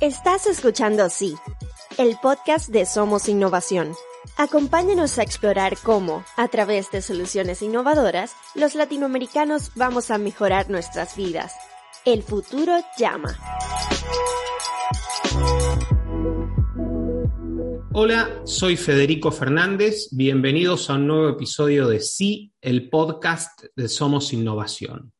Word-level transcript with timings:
Estás 0.00 0.46
escuchando 0.46 1.10
Sí, 1.10 1.36
el 1.98 2.16
podcast 2.22 2.70
de 2.70 2.86
Somos 2.86 3.28
Innovación. 3.28 3.94
Acompáñanos 4.38 5.18
a 5.18 5.22
explorar 5.22 5.76
cómo, 5.76 6.24
a 6.36 6.48
través 6.48 6.90
de 6.90 7.02
soluciones 7.02 7.60
innovadoras, 7.60 8.34
los 8.54 8.74
latinoamericanos 8.74 9.72
vamos 9.74 10.10
a 10.10 10.16
mejorar 10.16 10.70
nuestras 10.70 11.16
vidas. 11.16 11.52
El 12.06 12.22
futuro 12.22 12.80
llama. 12.96 13.38
Hola, 17.92 18.42
soy 18.44 18.76
Federico 18.76 19.32
Fernández. 19.32 20.10
Bienvenidos 20.12 20.88
a 20.88 20.94
un 20.94 21.08
nuevo 21.08 21.28
episodio 21.28 21.88
de 21.88 21.98
Sí, 21.98 22.52
el 22.60 22.88
podcast 22.88 23.64
de 23.74 23.88
Somos 23.88 24.32
Innovación. 24.32 25.12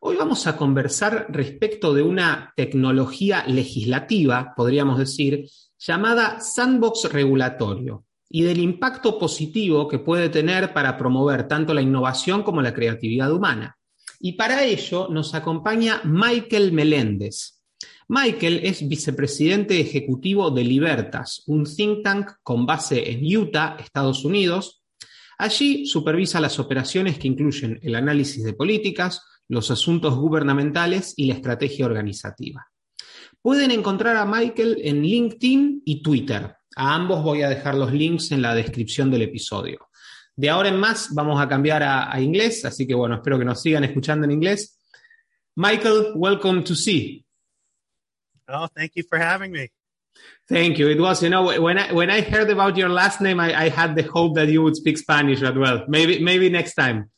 Hoy 0.00 0.16
vamos 0.16 0.48
a 0.48 0.56
conversar 0.56 1.26
respecto 1.28 1.94
de 1.94 2.02
una 2.02 2.52
tecnología 2.56 3.44
legislativa, 3.46 4.52
podríamos 4.56 4.98
decir, 4.98 5.48
llamada 5.78 6.40
sandbox 6.40 7.12
regulatorio 7.12 8.04
y 8.28 8.42
del 8.42 8.58
impacto 8.58 9.16
positivo 9.16 9.86
que 9.86 10.00
puede 10.00 10.28
tener 10.28 10.72
para 10.72 10.98
promover 10.98 11.46
tanto 11.46 11.72
la 11.72 11.82
innovación 11.82 12.42
como 12.42 12.60
la 12.60 12.74
creatividad 12.74 13.32
humana. 13.32 13.78
Y 14.18 14.32
para 14.32 14.64
ello 14.64 15.06
nos 15.08 15.36
acompaña 15.36 16.00
Michael 16.02 16.72
Meléndez. 16.72 17.57
Michael 18.10 18.60
es 18.64 18.88
vicepresidente 18.88 19.78
ejecutivo 19.78 20.50
de 20.50 20.64
Libertas, 20.64 21.42
un 21.46 21.64
think 21.64 22.02
tank 22.02 22.30
con 22.42 22.64
base 22.64 23.10
en 23.10 23.20
Utah, 23.36 23.76
Estados 23.78 24.24
Unidos. 24.24 24.82
Allí 25.36 25.84
supervisa 25.84 26.40
las 26.40 26.58
operaciones 26.58 27.18
que 27.18 27.28
incluyen 27.28 27.78
el 27.82 27.94
análisis 27.94 28.42
de 28.44 28.54
políticas, 28.54 29.22
los 29.46 29.70
asuntos 29.70 30.16
gubernamentales 30.16 31.12
y 31.18 31.26
la 31.26 31.34
estrategia 31.34 31.84
organizativa. 31.84 32.66
Pueden 33.42 33.70
encontrar 33.72 34.16
a 34.16 34.24
Michael 34.24 34.78
en 34.82 35.02
LinkedIn 35.02 35.82
y 35.84 36.02
Twitter. 36.02 36.56
A 36.76 36.94
ambos 36.94 37.22
voy 37.22 37.42
a 37.42 37.50
dejar 37.50 37.74
los 37.74 37.92
links 37.92 38.32
en 38.32 38.40
la 38.40 38.54
descripción 38.54 39.10
del 39.10 39.22
episodio. 39.22 39.90
De 40.34 40.48
ahora 40.48 40.70
en 40.70 40.80
más 40.80 41.12
vamos 41.14 41.38
a 41.38 41.46
cambiar 41.46 41.82
a, 41.82 42.18
inglés, 42.22 42.64
así 42.64 42.86
que 42.86 42.94
bueno, 42.94 43.16
espero 43.16 43.38
que 43.38 43.44
nos 43.44 43.60
sigan 43.60 43.84
escuchando 43.84 44.24
en 44.24 44.30
inglés. 44.30 44.78
Michael, 45.56 46.12
welcome 46.14 46.62
to 46.62 46.74
See. 46.74 47.27
Oh, 48.48 48.66
thank 48.66 48.92
you 48.96 49.02
for 49.02 49.18
having 49.18 49.52
me. 49.52 49.70
Thank 50.48 50.78
you. 50.78 50.88
It 50.88 51.00
was, 51.00 51.22
you 51.22 51.28
know, 51.28 51.60
when 51.60 51.78
I 51.78 51.92
when 51.92 52.10
I 52.10 52.22
heard 52.22 52.50
about 52.50 52.76
your 52.76 52.88
last 52.88 53.20
name, 53.20 53.38
I, 53.38 53.54
I 53.54 53.68
had 53.68 53.94
the 53.94 54.02
hope 54.02 54.34
that 54.36 54.48
you 54.48 54.62
would 54.62 54.76
speak 54.76 54.98
Spanish 54.98 55.42
as 55.42 55.54
well. 55.54 55.84
Maybe 55.88 56.22
maybe 56.22 56.48
next 56.48 56.74
time. 56.74 57.10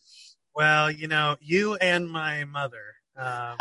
Well, 0.54 0.90
you 0.90 1.06
know, 1.08 1.36
you 1.40 1.76
and 1.76 2.10
my 2.10 2.44
mother 2.44 2.82
um, 3.16 3.56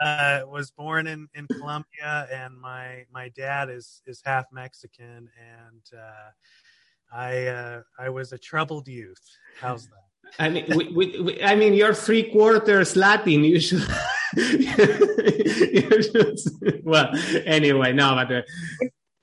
uh, 0.00 0.40
was 0.46 0.70
born 0.70 1.06
in, 1.06 1.28
in 1.34 1.46
Colombia, 1.48 2.28
and 2.32 2.58
my 2.58 3.04
my 3.12 3.28
dad 3.30 3.68
is 3.68 4.00
is 4.06 4.22
half 4.24 4.46
Mexican, 4.52 5.28
and 5.38 5.82
uh, 5.98 6.30
I 7.12 7.46
uh, 7.46 7.82
I 7.98 8.10
was 8.10 8.32
a 8.32 8.38
troubled 8.38 8.86
youth. 8.88 9.22
How's 9.60 9.86
that? 9.86 10.09
I 10.38 10.48
mean, 10.48 10.64
we, 10.74 10.88
we, 10.88 11.20
we, 11.20 11.42
I 11.42 11.54
mean, 11.54 11.74
you're 11.74 11.94
three 11.94 12.30
quarters 12.30 12.96
Latin. 12.96 13.44
You 13.44 13.60
should. 13.60 13.86
you 14.36 16.02
should 16.02 16.38
well, 16.84 17.10
anyway, 17.44 17.92
no, 17.92 18.14
but. 18.14 18.32
Uh, 18.32 18.42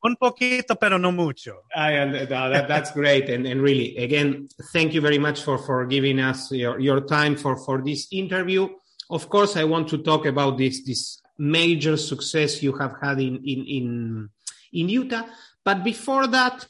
Un 0.03 0.15
poquito, 0.15 0.75
pero 0.75 0.97
no 0.97 1.11
mucho. 1.11 1.63
I, 1.75 2.05
no, 2.05 2.25
that, 2.27 2.67
that's 2.67 2.91
great, 2.91 3.29
and, 3.29 3.47
and 3.47 3.61
really, 3.61 3.97
again, 3.97 4.47
thank 4.71 4.93
you 4.93 5.01
very 5.01 5.17
much 5.17 5.41
for 5.41 5.57
for 5.57 5.87
giving 5.87 6.19
us 6.19 6.51
your, 6.51 6.79
your 6.79 7.01
time 7.01 7.35
for 7.35 7.57
for 7.57 7.81
this 7.81 8.07
interview. 8.11 8.69
Of 9.09 9.27
course, 9.27 9.57
I 9.57 9.63
want 9.63 9.87
to 9.89 9.97
talk 9.97 10.27
about 10.27 10.57
this 10.59 10.83
this 10.85 11.19
major 11.39 11.97
success 11.97 12.61
you 12.61 12.73
have 12.77 12.95
had 13.01 13.19
in 13.19 13.37
in 13.43 13.65
in, 13.65 14.29
in 14.71 14.89
Utah. 14.89 15.23
But 15.65 15.83
before 15.83 16.27
that, 16.27 16.67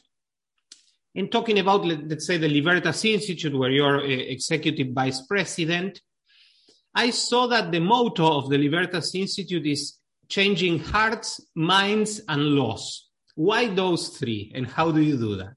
in 1.14 1.28
talking 1.28 1.58
about 1.58 1.84
let's 1.84 2.26
say 2.26 2.36
the 2.36 2.48
Libertas 2.48 3.04
Institute, 3.04 3.56
where 3.56 3.70
you're 3.70 4.04
executive 4.04 4.88
vice 4.92 5.20
president, 5.22 6.00
I 6.94 7.10
saw 7.10 7.46
that 7.48 7.72
the 7.72 7.80
motto 7.80 8.38
of 8.38 8.50
the 8.50 8.58
Libertas 8.58 9.14
Institute 9.14 9.66
is 9.66 9.98
changing 10.28 10.80
hearts, 10.80 11.40
minds, 11.54 12.20
and 12.28 12.42
laws. 12.54 13.08
Why 13.34 13.68
those 13.68 14.08
three, 14.08 14.52
and 14.54 14.66
how 14.66 14.90
do 14.90 15.00
you 15.00 15.16
do 15.16 15.36
that? 15.36 15.56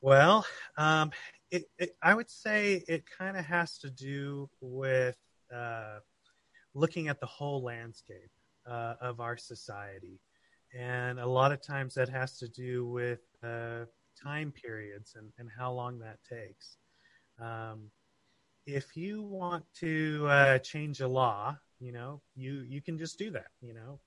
Well, 0.00 0.46
um, 0.76 1.10
it, 1.50 1.64
it, 1.78 1.96
I 2.02 2.14
would 2.14 2.30
say 2.30 2.84
it 2.88 3.04
kind 3.18 3.36
of 3.36 3.44
has 3.44 3.78
to 3.78 3.90
do 3.90 4.48
with 4.60 5.16
uh, 5.54 5.98
looking 6.74 7.08
at 7.08 7.20
the 7.20 7.26
whole 7.26 7.62
landscape 7.62 8.30
uh, 8.66 8.94
of 9.00 9.20
our 9.20 9.36
society. 9.36 10.20
And 10.76 11.18
a 11.18 11.26
lot 11.26 11.52
of 11.52 11.62
times 11.62 11.94
that 11.94 12.08
has 12.08 12.38
to 12.38 12.48
do 12.48 12.86
with 12.86 13.20
uh, 13.42 13.84
time 14.22 14.52
periods 14.52 15.14
and, 15.16 15.30
and 15.38 15.48
how 15.56 15.72
long 15.72 15.98
that 16.00 16.18
takes. 16.28 16.76
Um, 17.40 17.90
if 18.66 18.96
you 18.96 19.22
want 19.22 19.64
to 19.80 20.26
uh, 20.28 20.58
change 20.58 21.00
a 21.00 21.08
law, 21.08 21.56
you 21.80 21.92
know, 21.92 22.20
you, 22.34 22.64
you 22.68 22.82
can 22.82 22.98
just 22.98 23.18
do 23.18 23.30
that, 23.30 23.46
you 23.62 23.72
know, 23.72 23.98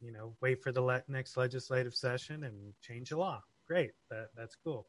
you 0.00 0.12
know, 0.12 0.34
wait 0.40 0.62
for 0.62 0.72
the 0.72 0.80
le- 0.80 1.02
next 1.08 1.36
legislative 1.36 1.94
session 1.94 2.44
and 2.44 2.54
change 2.80 3.12
a 3.12 3.18
law. 3.18 3.42
Great, 3.66 3.90
that, 4.10 4.28
that's 4.36 4.56
cool. 4.64 4.86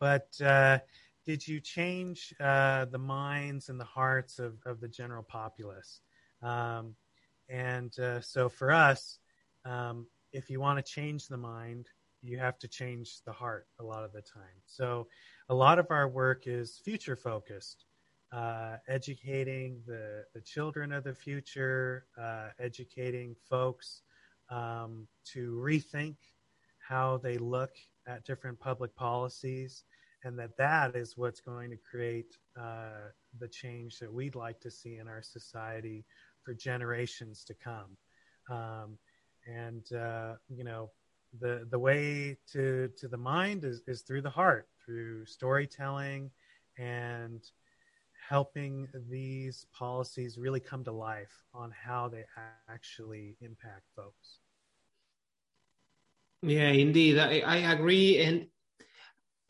But 0.00 0.28
uh, 0.40 0.78
did 1.26 1.46
you 1.46 1.60
change 1.60 2.32
uh, 2.40 2.86
the 2.86 2.98
minds 2.98 3.68
and 3.68 3.78
the 3.78 3.84
hearts 3.84 4.38
of, 4.38 4.54
of 4.64 4.80
the 4.80 4.88
general 4.88 5.24
populace? 5.24 6.00
Um, 6.42 6.94
and 7.48 7.96
uh, 7.98 8.20
so 8.20 8.48
for 8.48 8.70
us, 8.70 9.18
um, 9.64 10.06
if 10.32 10.50
you 10.50 10.60
want 10.60 10.78
to 10.78 10.92
change 10.92 11.26
the 11.26 11.36
mind, 11.36 11.88
you 12.22 12.38
have 12.38 12.58
to 12.58 12.68
change 12.68 13.20
the 13.24 13.32
heart 13.32 13.66
a 13.80 13.84
lot 13.84 14.04
of 14.04 14.12
the 14.12 14.22
time. 14.22 14.60
So 14.66 15.06
a 15.48 15.54
lot 15.54 15.78
of 15.78 15.86
our 15.90 16.08
work 16.08 16.46
is 16.46 16.80
future 16.84 17.16
focused. 17.16 17.84
Uh, 18.30 18.76
educating 18.88 19.80
the, 19.86 20.22
the 20.34 20.40
children 20.42 20.92
of 20.92 21.02
the 21.02 21.14
future, 21.14 22.04
uh, 22.20 22.48
educating 22.60 23.34
folks 23.48 24.02
um, 24.50 25.08
to 25.24 25.52
rethink 25.64 26.16
how 26.86 27.16
they 27.22 27.38
look 27.38 27.70
at 28.06 28.26
different 28.26 28.60
public 28.60 28.94
policies, 28.94 29.84
and 30.24 30.38
that 30.38 30.56
that 30.58 30.94
is 30.94 31.16
what's 31.16 31.40
going 31.40 31.70
to 31.70 31.78
create 31.90 32.36
uh, 32.60 33.08
the 33.38 33.48
change 33.48 33.98
that 33.98 34.12
we'd 34.12 34.34
like 34.34 34.60
to 34.60 34.70
see 34.70 34.96
in 34.96 35.08
our 35.08 35.22
society 35.22 36.04
for 36.42 36.52
generations 36.52 37.44
to 37.44 37.54
come. 37.54 37.96
Um, 38.50 38.98
and 39.48 39.90
uh, 39.92 40.34
you 40.48 40.64
know, 40.64 40.90
the 41.40 41.66
the 41.70 41.78
way 41.78 42.36
to 42.52 42.90
to 42.98 43.08
the 43.08 43.16
mind 43.16 43.64
is, 43.64 43.82
is 43.86 44.02
through 44.02 44.22
the 44.22 44.30
heart, 44.30 44.68
through 44.84 45.26
storytelling, 45.26 46.30
and 46.78 47.42
helping 48.28 48.88
these 49.08 49.66
policies 49.72 50.36
really 50.36 50.60
come 50.60 50.84
to 50.84 50.92
life 50.92 51.44
on 51.54 51.70
how 51.70 52.08
they 52.08 52.24
actually 52.68 53.36
impact 53.40 53.84
folks. 53.96 54.40
Yeah, 56.42 56.68
indeed, 56.68 57.18
I, 57.18 57.40
I 57.40 57.56
agree, 57.72 58.18
and 58.22 58.46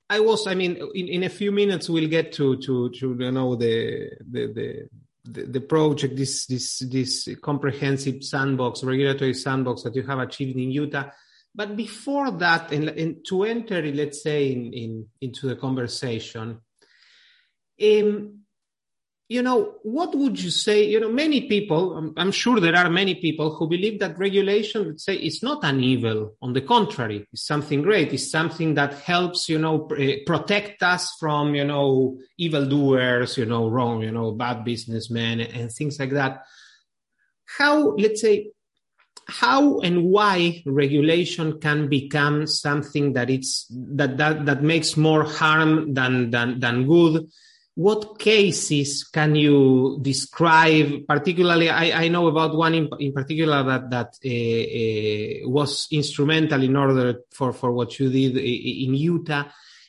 I 0.09 0.21
was, 0.21 0.47
I 0.47 0.55
mean, 0.55 0.77
in, 0.95 1.09
in 1.09 1.23
a 1.25 1.29
few 1.29 1.53
minutes 1.53 1.89
we'll 1.91 2.09
get 2.09 2.33
to 2.35 2.57
to 2.57 2.91
to 2.91 3.17
you 3.19 3.31
know 3.31 3.57
the 3.57 4.11
the 4.31 4.47
the. 4.47 4.89
The, 5.31 5.61
project, 5.61 6.17
this 6.17 6.47
this 6.47 6.79
this 6.79 7.29
comprehensive 7.43 8.25
sandbox, 8.25 8.83
regulatory 8.83 9.35
sandbox 9.35 9.83
that 9.83 9.95
you 9.95 10.03
have 10.03 10.19
achieved 10.21 10.57
in 10.57 10.71
Utah, 10.71 11.11
but 11.55 11.77
before 11.77 12.31
that, 12.33 12.73
and, 12.73 12.89
and 12.89 13.25
to 13.27 13.45
enter, 13.45 13.83
let's 13.83 14.23
say, 14.23 14.53
in, 14.53 14.73
in 14.73 15.07
into 15.21 15.49
the 15.49 15.57
conversation, 15.57 16.61
um, 17.83 18.39
you 19.29 19.43
know, 19.43 19.75
what 19.83 20.15
would 20.15 20.41
you 20.41 20.51
say? 20.51 20.87
You 20.87 21.01
know, 21.01 21.11
many 21.11 21.43
people, 21.49 21.95
I'm, 21.95 22.15
I'm, 22.17 22.33
sure 22.33 22.61
there 22.61 22.75
are 22.75 22.89
many 22.89 23.15
people 23.15 23.55
who 23.55 23.69
believe 23.69 24.01
that 24.01 24.19
regulation, 24.19 24.89
let's 24.89 25.05
say, 25.05 25.17
is 25.17 25.43
not 25.43 25.63
an 25.65 25.85
evil. 25.85 26.35
On 26.41 26.55
the 26.55 26.63
contrary, 26.63 27.27
it's 27.31 27.47
something 27.47 27.83
great. 27.83 28.15
It's 28.15 28.31
something 28.31 28.73
that 28.75 28.95
helps, 28.95 29.51
you 29.51 29.59
know, 29.59 29.81
pr- 29.81 29.97
eh, 30.01 30.17
protect 30.25 30.83
us 30.83 31.15
from, 31.21 31.55
you 31.55 31.65
know, 31.65 32.17
evildoers, 32.39 33.37
you 33.37 33.45
know, 33.45 33.69
wrong, 33.69 34.03
you 34.03 34.13
know, 34.13 34.33
bad 34.33 34.65
businessmen 34.65 35.41
and 35.41 35.71
things 35.71 36.01
like 36.01 36.11
that. 36.13 36.45
How, 37.59 37.97
let's 37.97 38.23
say, 38.23 38.53
how 39.27 39.81
and 39.81 40.05
why 40.05 40.63
regulation 40.65 41.61
can 41.61 41.91
become 41.91 42.47
something 42.47 43.13
that 43.13 43.29
it's 43.29 43.67
that 43.71 44.17
that 44.17 44.47
that 44.47 44.63
makes 44.63 44.97
more 44.97 45.25
harm 45.25 45.93
than 45.93 46.31
than 46.31 46.61
than 46.61 46.87
good 46.87 47.29
what 47.79 48.19
cases 48.19 49.05
can 49.05 49.37
you 49.37 50.01
describe? 50.03 51.07
Particularly 51.07 51.71
i, 51.71 52.07
I 52.07 52.09
know 52.09 52.27
about 52.27 52.57
one 52.57 52.75
in, 52.75 52.89
in 52.99 53.13
particular 53.13 53.63
that 53.63 53.89
that 53.91 54.11
uh, 54.25 55.47
uh, 55.47 55.49
was 55.49 55.87
instrumental 55.93 56.61
in 56.65 56.75
order 56.75 57.21
for 57.31 57.53
for 57.53 57.71
what 57.71 57.97
you 58.01 58.11
did 58.11 58.37
in 58.37 58.95
utah. 58.95 59.45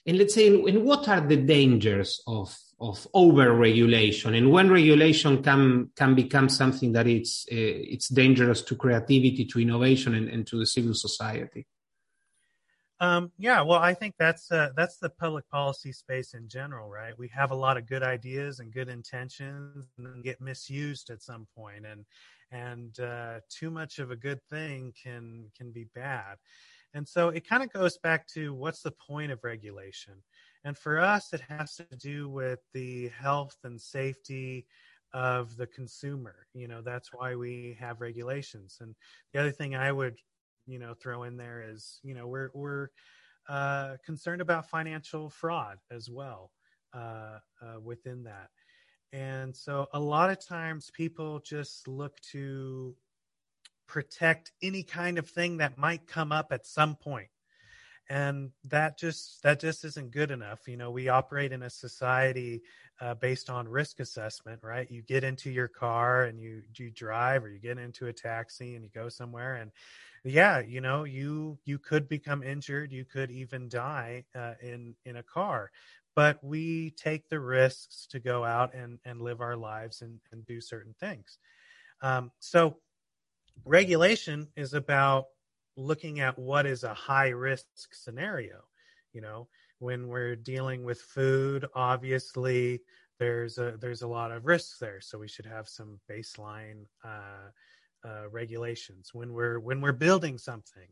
And 0.06 0.20
let's 0.20 0.36
say 0.36 0.50
and 0.50 0.84
what 0.84 1.10
are 1.10 1.22
the 1.22 1.38
dangers 1.38 2.22
of 2.28 2.56
of 2.80 3.08
over 3.16 3.52
regulation 3.54 4.36
and 4.36 4.52
when 4.52 4.70
regulation 4.70 5.42
can 5.42 5.90
can 5.96 6.14
become 6.14 6.48
something 6.48 6.92
that 6.92 7.08
it's 7.08 7.48
uh, 7.52 7.56
it's 7.94 8.10
dangerous 8.10 8.62
to 8.62 8.76
creativity 8.76 9.46
to 9.46 9.60
innovation 9.60 10.14
and, 10.14 10.30
and 10.30 10.46
to 10.46 10.60
the 10.60 10.68
civil 10.68 10.94
society 10.94 11.66
um, 13.00 13.32
yeah, 13.38 13.62
well, 13.62 13.80
I 13.80 13.94
think 13.94 14.16
that's 14.20 14.52
uh, 14.52 14.70
that's 14.76 14.98
the 14.98 15.10
public 15.10 15.48
policy 15.50 15.92
space 15.92 16.34
in 16.34 16.48
general, 16.50 16.90
right? 16.90 17.18
We 17.18 17.30
have 17.30 17.52
a 17.52 17.56
lot 17.56 17.78
of 17.78 17.88
good 17.88 18.04
ideas 18.04 18.60
and 18.60 18.74
good 18.74 18.90
intentions, 18.90 19.88
and 19.98 20.24
get 20.24 20.42
misused 20.42 21.10
at 21.10 21.22
some 21.22 21.48
point, 21.56 21.86
and 21.86 22.06
and 22.52 23.00
uh, 23.00 23.40
too 23.50 23.72
much 23.72 24.00
of 24.00 24.12
a 24.12 24.16
good 24.16 24.42
thing 24.50 24.94
can 25.02 25.46
can 25.58 25.72
be 25.72 25.86
bad. 25.96 26.38
And 26.94 27.08
so 27.08 27.30
it 27.30 27.48
kind 27.48 27.64
of 27.64 27.72
goes 27.72 27.98
back 27.98 28.28
to 28.30 28.54
what's 28.54 28.82
the 28.82 28.92
point 28.92 29.32
of 29.32 29.44
regulation? 29.44 30.16
And 30.64 30.78
for 30.78 31.00
us, 31.00 31.34
it 31.34 31.42
has 31.42 31.76
to 31.76 31.86
do 31.98 32.30
with 32.30 32.60
the 32.74 33.10
health 33.10 33.58
and 33.64 33.80
safety 33.80 34.66
of 35.14 35.56
the 35.56 35.68
consumer. 35.68 36.48
You 36.54 36.68
know, 36.68 36.82
that's 36.82 37.10
why 37.14 37.36
we 37.36 37.78
have 37.80 38.02
regulations. 38.02 38.78
And 38.82 38.96
the 39.34 39.40
other 39.40 39.52
thing 39.52 39.76
I 39.76 39.92
would 39.92 40.18
you 40.70 40.80
know 40.80 40.94
throw 40.94 41.24
in 41.24 41.38
there 41.38 41.64
is 41.68 42.00
you 42.04 42.14
know 42.14 42.28
we're 42.28 42.52
we're 42.54 42.90
uh, 43.50 43.98
concerned 44.06 44.42
about 44.42 44.70
financial 44.70 45.30
fraud 45.30 45.80
as 45.92 46.10
well 46.10 46.52
uh, 46.94 47.40
uh, 47.62 47.80
within 47.84 48.24
that. 48.24 48.50
And 49.12 49.56
so 49.56 49.88
a 49.94 50.00
lot 50.00 50.30
of 50.30 50.46
times 50.46 50.92
people 50.94 51.40
just 51.40 51.88
look 51.88 52.20
to 52.32 52.96
protect 53.88 54.52
any 54.62 54.84
kind 54.84 55.18
of 55.18 55.28
thing 55.28 55.58
that 55.58 55.80
might 55.80 56.06
come 56.06 56.32
up 56.32 56.52
at 56.52 56.68
some 56.68 56.96
point. 56.96 57.30
And 58.12 58.52
that 58.66 58.98
just 58.98 59.42
that 59.44 59.60
just 59.60 59.84
isn't 59.86 60.12
good 60.12 60.32
enough. 60.32 60.68
You 60.68 60.78
know 60.78 60.90
we 60.92 61.10
operate 61.10 61.52
in 61.52 61.64
a 61.64 61.70
society 61.70 62.62
uh, 63.02 63.14
based 63.16 63.50
on 63.50 63.68
risk 63.68 64.00
assessment 64.00 64.62
right? 64.64 64.90
You 64.90 65.02
get 65.04 65.24
into 65.24 65.52
your 65.52 65.68
car 65.68 66.24
and 66.24 66.40
you 66.40 66.62
you 66.76 66.90
drive 66.92 67.44
or 67.44 67.50
you 67.50 67.60
get 67.60 67.78
into 67.78 68.08
a 68.08 68.14
taxi 68.14 68.76
and 68.76 68.84
you 68.84 68.90
go 68.94 69.10
somewhere 69.10 69.56
and 69.56 69.72
yeah 70.24 70.60
you 70.60 70.82
know 70.82 71.04
you 71.04 71.58
you 71.66 71.80
could 71.80 72.08
become 72.10 72.44
injured 72.44 72.92
you 72.92 73.06
could 73.06 73.32
even 73.32 73.70
die 73.70 74.24
uh, 74.36 74.54
in 74.62 74.96
in 75.06 75.18
a 75.18 75.24
car 75.24 75.72
but 76.20 76.44
we 76.44 76.92
take 76.98 77.30
the 77.30 77.40
risks 77.40 78.06
to 78.12 78.20
go 78.20 78.44
out 78.44 78.74
and 78.74 79.00
and 79.06 79.22
live 79.22 79.40
our 79.40 79.56
lives 79.56 80.02
and 80.02 80.20
and 80.34 80.46
do 80.46 80.60
certain 80.60 80.94
things. 81.00 81.38
Um, 82.02 82.32
so 82.40 82.78
regulation 83.66 84.48
is 84.58 84.74
about 84.74 85.28
looking 85.78 86.20
at 86.20 86.38
what 86.38 86.66
is 86.66 86.84
a 86.84 86.94
high 86.94 87.30
risk 87.30 87.66
scenario 87.94 88.60
you 89.14 89.22
know 89.22 89.48
when 89.80 90.08
we're 90.10 90.36
dealing 90.36 90.84
with 90.84 91.00
food 91.00 91.66
obviously 91.74 92.82
there's 93.18 93.58
a 93.58 93.78
there's 93.80 94.02
a 94.02 94.08
lot 94.08 94.32
of 94.32 94.46
risks 94.46 94.78
there 94.78 95.00
so 95.00 95.18
we 95.18 95.28
should 95.28 95.46
have 95.46 95.70
some 95.70 96.00
baseline 96.10 96.84
uh, 97.06 97.48
uh, 98.06 98.30
regulations. 98.30 99.12
When 99.14 99.34
we're 99.34 99.60
when 99.60 99.82
we're 99.82 99.92
building 99.92 100.38
something 100.38 100.88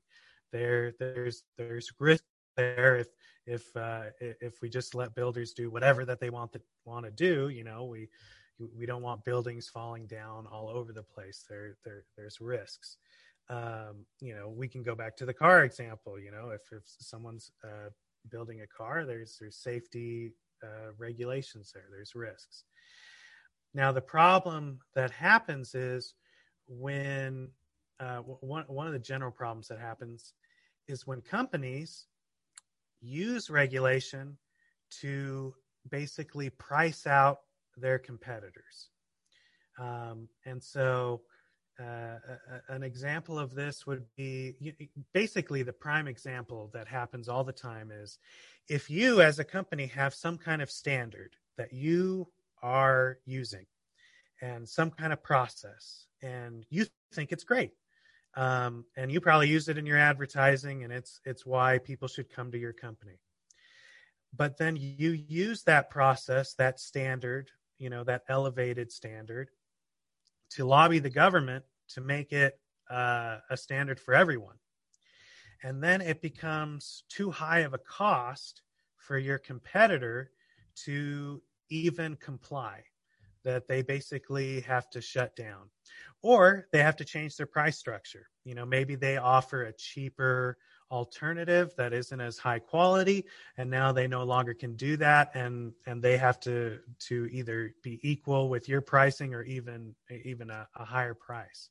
there 0.52 0.94
there's 1.00 1.44
there's 1.58 1.92
risk 2.00 2.24
there 2.56 2.98
if 2.98 3.08
if 3.46 3.76
uh, 3.76 4.04
if 4.20 4.62
we 4.62 4.70
just 4.70 4.96
let 4.96 5.16
builders 5.16 5.54
do 5.54 5.70
whatever 5.70 6.06
that 6.06 6.20
they 6.20 6.30
want 6.30 6.52
to 6.54 6.62
want 6.86 7.06
to 7.06 7.12
do 7.12 7.50
you 7.50 7.64
know 7.64 7.86
we 7.86 8.10
we 8.76 8.86
don't 8.86 9.04
want 9.04 9.24
buildings 9.24 9.70
falling 9.70 10.08
down 10.08 10.48
all 10.48 10.68
over 10.70 10.92
the 10.92 11.04
place. 11.04 11.46
There 11.48 11.78
there 11.86 12.04
there's 12.16 12.42
risks. 12.42 12.98
Um, 13.50 14.06
you 14.20 14.36
know 14.36 14.50
we 14.50 14.68
can 14.68 14.84
go 14.84 14.96
back 14.96 15.16
to 15.18 15.26
the 15.26 15.34
car 15.34 15.64
example 15.64 16.20
you 16.20 16.32
know 16.32 16.50
if 16.50 16.62
if 16.72 16.84
someone's 16.86 17.52
uh, 17.64 17.90
building 18.30 18.62
a 18.62 18.68
car 18.68 19.06
there's 19.06 19.38
there's 19.40 19.56
safety 19.56 20.34
uh, 20.64 20.92
regulations 20.98 21.72
there. 21.74 21.86
There's 21.92 22.16
risks. 22.16 22.64
Now 23.74 23.92
the 23.92 24.02
problem 24.02 24.80
that 24.96 25.12
happens 25.12 25.76
is 25.76 26.16
when 26.68 27.50
uh, 28.00 28.18
one 28.20 28.66
one 28.68 28.88
of 28.88 28.94
the 28.94 29.00
general 29.00 29.32
problems 29.32 29.68
that 29.68 29.80
happens 29.80 30.34
is 30.88 31.08
when 31.08 31.22
companies 31.22 32.06
use 33.02 33.50
regulation 33.50 34.38
to 34.90 35.54
basically 35.90 36.50
price 36.50 37.08
out 37.08 37.40
their 37.76 38.00
competitors. 38.00 38.90
Um, 39.80 40.28
and 40.46 40.64
so, 40.64 41.22
uh, 41.80 41.84
a, 42.70 42.74
an 42.74 42.84
example 42.84 43.38
of 43.38 43.54
this 43.54 43.86
would 43.86 44.04
be 44.16 44.56
basically 45.14 45.62
the 45.62 45.74
prime 45.74 46.08
example 46.08 46.72
that 46.74 46.88
happens 46.88 47.30
all 47.30 47.44
the 47.44 47.52
time 47.52 47.92
is 47.92 48.18
if 48.68 48.90
you, 48.90 49.22
as 49.22 49.38
a 49.40 49.44
company, 49.44 49.86
have 49.86 50.14
some 50.14 50.38
kind 50.38 50.62
of 50.62 50.72
standard 50.72 51.36
that 51.58 51.72
you 51.72 52.28
are 52.64 53.20
using 53.26 53.66
and 54.42 54.68
some 54.68 54.92
kind 54.92 55.14
of 55.14 55.24
process 55.24 56.08
and 56.22 56.66
you 56.70 56.86
think 57.14 57.32
it's 57.32 57.44
great. 57.44 57.72
Um, 58.36 58.86
and 58.96 59.12
you 59.12 59.20
probably 59.20 59.50
use 59.50 59.68
it 59.68 59.78
in 59.78 59.86
your 59.86 59.98
advertising 59.98 60.84
and 60.84 60.94
it's 60.94 61.20
it's 61.26 61.46
why 61.46 61.80
people 61.80 62.08
should 62.08 62.30
come 62.30 62.52
to 62.52 62.58
your 62.58 62.74
company. 62.74 63.20
But 64.36 64.58
then 64.58 64.76
you 64.76 65.12
use 65.12 65.64
that 65.64 65.90
process 65.90 66.54
that 66.56 66.80
standard 66.80 67.50
you 67.78 67.90
know 67.90 68.04
that 68.04 68.24
elevated 68.30 68.92
standard 68.92 69.50
to 70.52 70.66
lobby 70.66 71.00
the 71.00 71.10
government 71.10 71.66
to 71.90 72.02
make 72.02 72.32
it 72.32 72.60
uh, 72.90 73.38
a 73.50 73.58
standard 73.58 74.00
for 74.00 74.14
everyone. 74.14 74.56
And 75.64 75.84
then 75.84 76.02
it 76.02 76.22
becomes 76.22 77.04
too 77.10 77.32
high 77.32 77.60
of 77.60 77.74
a 77.74 77.80
cost 77.80 78.62
for 78.98 79.18
your 79.18 79.40
competitor 79.40 80.32
to 80.86 81.42
even 81.70 82.16
comply 82.18 82.84
that 83.48 83.66
they 83.66 83.82
basically 83.82 84.60
have 84.60 84.90
to 84.90 85.00
shut 85.00 85.34
down. 85.38 85.70
Or 86.22 86.68
they 86.74 86.84
have 86.84 86.98
to 86.98 87.06
change 87.06 87.38
their 87.38 87.46
price 87.46 87.78
structure. 87.78 88.28
You 88.44 88.56
know 88.56 88.66
maybe 88.66 88.96
they 88.96 89.16
offer 89.18 89.64
a 89.64 89.74
cheaper 89.74 90.58
alternative 90.92 91.74
that 91.78 91.94
isn't 91.94 92.22
as 92.22 92.38
high 92.38 92.60
quality 92.60 93.26
and 93.58 93.70
now 93.70 93.92
they 93.92 94.08
no 94.08 94.24
longer 94.24 94.54
can 94.54 94.74
do 94.76 94.96
that 94.96 95.32
and 95.34 95.74
and 95.86 96.02
they 96.02 96.18
have 96.18 96.40
to 96.40 96.80
to 96.98 97.28
either 97.30 97.74
be 97.84 98.00
equal 98.04 98.48
with 98.48 98.70
your 98.70 98.80
pricing 98.80 99.34
or 99.34 99.44
even 99.44 99.96
even 100.24 100.50
a, 100.50 100.68
a 100.76 100.84
higher 100.86 101.14
price. 101.14 101.70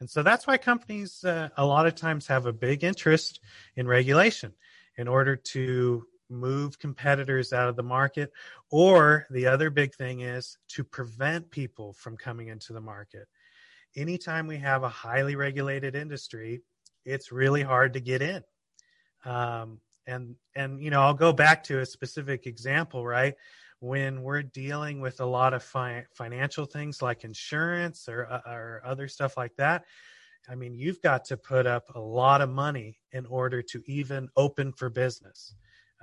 And 0.00 0.08
so 0.10 0.22
that's 0.22 0.46
why 0.46 0.58
companies 0.58 1.24
uh, 1.24 1.48
a 1.56 1.64
lot 1.64 1.86
of 1.86 1.94
times 1.94 2.26
have 2.26 2.44
a 2.44 2.52
big 2.52 2.84
interest 2.84 3.40
in 3.76 3.86
regulation. 3.86 4.52
In 4.96 5.08
order 5.08 5.34
to 5.36 6.06
move 6.30 6.78
competitors 6.78 7.52
out 7.52 7.68
of 7.68 7.76
the 7.76 7.82
market. 7.82 8.32
Or 8.70 9.26
the 9.30 9.46
other 9.46 9.70
big 9.70 9.94
thing 9.94 10.20
is 10.20 10.58
to 10.68 10.84
prevent 10.84 11.50
people 11.50 11.92
from 11.94 12.16
coming 12.16 12.48
into 12.48 12.72
the 12.72 12.80
market. 12.80 13.28
Anytime 13.96 14.46
we 14.46 14.58
have 14.58 14.82
a 14.82 14.88
highly 14.88 15.36
regulated 15.36 15.94
industry, 15.94 16.62
it's 17.04 17.32
really 17.32 17.62
hard 17.62 17.92
to 17.94 18.00
get 18.00 18.22
in. 18.22 18.42
Um, 19.24 19.80
and 20.06 20.34
and 20.54 20.82
you 20.82 20.90
know, 20.90 21.00
I'll 21.00 21.14
go 21.14 21.32
back 21.32 21.64
to 21.64 21.80
a 21.80 21.86
specific 21.86 22.46
example, 22.46 23.06
right? 23.06 23.34
When 23.80 24.22
we're 24.22 24.42
dealing 24.42 25.00
with 25.00 25.20
a 25.20 25.26
lot 25.26 25.54
of 25.54 25.62
fi- 25.62 26.06
financial 26.12 26.64
things 26.66 27.00
like 27.00 27.24
insurance 27.24 28.08
or 28.08 28.22
or 28.46 28.82
other 28.84 29.08
stuff 29.08 29.36
like 29.36 29.54
that, 29.56 29.84
I 30.48 30.56
mean, 30.56 30.74
you've 30.74 31.00
got 31.00 31.24
to 31.26 31.36
put 31.36 31.66
up 31.66 31.84
a 31.94 32.00
lot 32.00 32.42
of 32.42 32.50
money 32.50 32.98
in 33.12 33.24
order 33.26 33.62
to 33.62 33.82
even 33.86 34.28
open 34.36 34.72
for 34.72 34.90
business 34.90 35.54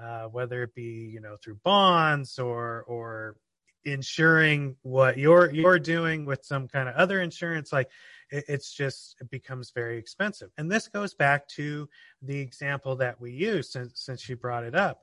uh, 0.02 0.24
whether 0.26 0.64
it 0.64 0.74
be 0.76 1.10
you 1.14 1.22
know 1.22 1.38
through 1.44 1.60
bonds 1.64 2.40
or 2.40 2.84
or 2.84 3.36
insuring 3.84 4.76
what 4.84 5.18
you're 5.18 5.52
you're 5.52 5.80
doing 5.80 6.26
with 6.26 6.46
some 6.46 6.68
kind 6.68 6.88
of 6.88 6.96
other 6.96 7.22
insurance 7.22 7.74
like 7.74 7.90
it, 8.30 8.44
it's 8.48 8.72
just 8.72 9.16
it 9.20 9.30
becomes 9.32 9.72
very 9.72 9.98
expensive 9.98 10.50
and 10.58 10.72
this 10.72 10.88
goes 10.88 11.16
back 11.16 11.48
to 11.48 11.90
the 12.22 12.40
example 12.40 12.96
that 12.96 13.20
we 13.20 13.32
use 13.32 13.72
since 13.72 13.94
since 13.96 14.30
you 14.30 14.36
brought 14.36 14.64
it 14.64 14.76
up 14.76 15.02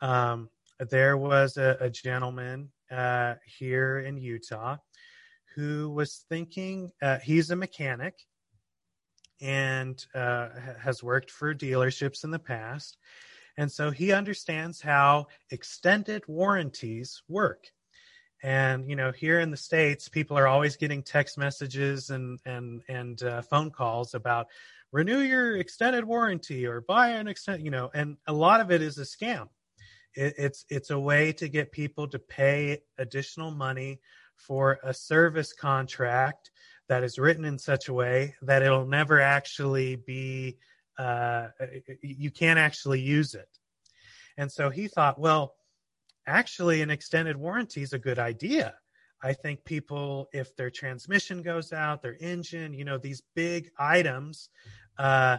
um, 0.00 0.48
there 0.90 1.16
was 1.16 1.56
a, 1.56 1.76
a 1.80 1.90
gentleman 1.90 2.70
uh, 2.90 3.34
here 3.46 3.98
in 3.98 4.18
Utah 4.18 4.76
who 5.54 5.90
was 5.90 6.24
thinking, 6.28 6.90
uh, 7.00 7.18
he's 7.18 7.50
a 7.50 7.56
mechanic 7.56 8.14
and 9.40 10.04
uh, 10.14 10.48
has 10.80 11.02
worked 11.02 11.30
for 11.30 11.54
dealerships 11.54 12.24
in 12.24 12.30
the 12.30 12.38
past. 12.38 12.98
And 13.56 13.70
so 13.70 13.90
he 13.90 14.12
understands 14.12 14.80
how 14.80 15.26
extended 15.50 16.24
warranties 16.26 17.22
work. 17.28 17.66
And 18.42 18.88
you 18.88 18.96
know, 18.96 19.10
here 19.10 19.40
in 19.40 19.50
the 19.50 19.56
states, 19.56 20.08
people 20.08 20.36
are 20.36 20.46
always 20.46 20.76
getting 20.76 21.02
text 21.02 21.38
messages 21.38 22.10
and 22.10 22.38
and 22.44 22.82
and 22.88 23.22
uh, 23.22 23.42
phone 23.42 23.70
calls 23.70 24.14
about 24.14 24.48
renew 24.92 25.20
your 25.20 25.56
extended 25.56 26.04
warranty 26.04 26.66
or 26.66 26.82
buy 26.82 27.10
an 27.10 27.26
extended, 27.26 27.64
you 27.64 27.70
know, 27.70 27.90
and 27.94 28.16
a 28.26 28.32
lot 28.32 28.60
of 28.60 28.70
it 28.70 28.82
is 28.82 28.98
a 28.98 29.02
scam. 29.02 29.48
It, 30.14 30.34
it's 30.36 30.64
it's 30.68 30.90
a 30.90 30.98
way 30.98 31.32
to 31.34 31.48
get 31.48 31.72
people 31.72 32.06
to 32.08 32.18
pay 32.18 32.82
additional 32.98 33.50
money 33.50 34.00
for 34.36 34.78
a 34.84 34.92
service 34.92 35.52
contract 35.52 36.50
that 36.88 37.02
is 37.02 37.18
written 37.18 37.44
in 37.44 37.58
such 37.58 37.88
a 37.88 37.94
way 37.94 38.34
that 38.42 38.62
it'll 38.62 38.86
never 38.86 39.20
actually 39.20 39.96
be 39.96 40.58
uh, 40.98 41.48
you 42.02 42.30
can't 42.30 42.58
actually 42.58 43.00
use 43.00 43.34
it 43.34 43.48
and 44.36 44.50
so 44.50 44.70
he 44.70 44.88
thought 44.88 45.18
well 45.18 45.54
actually 46.26 46.82
an 46.82 46.90
extended 46.90 47.36
warranty 47.36 47.82
is 47.82 47.92
a 47.92 47.98
good 47.98 48.18
idea 48.18 48.74
i 49.22 49.32
think 49.32 49.64
people 49.64 50.28
if 50.32 50.54
their 50.56 50.70
transmission 50.70 51.42
goes 51.42 51.72
out 51.72 52.02
their 52.02 52.16
engine 52.20 52.72
you 52.72 52.84
know 52.84 52.98
these 52.98 53.22
big 53.34 53.70
items 53.78 54.50
uh, 54.98 55.36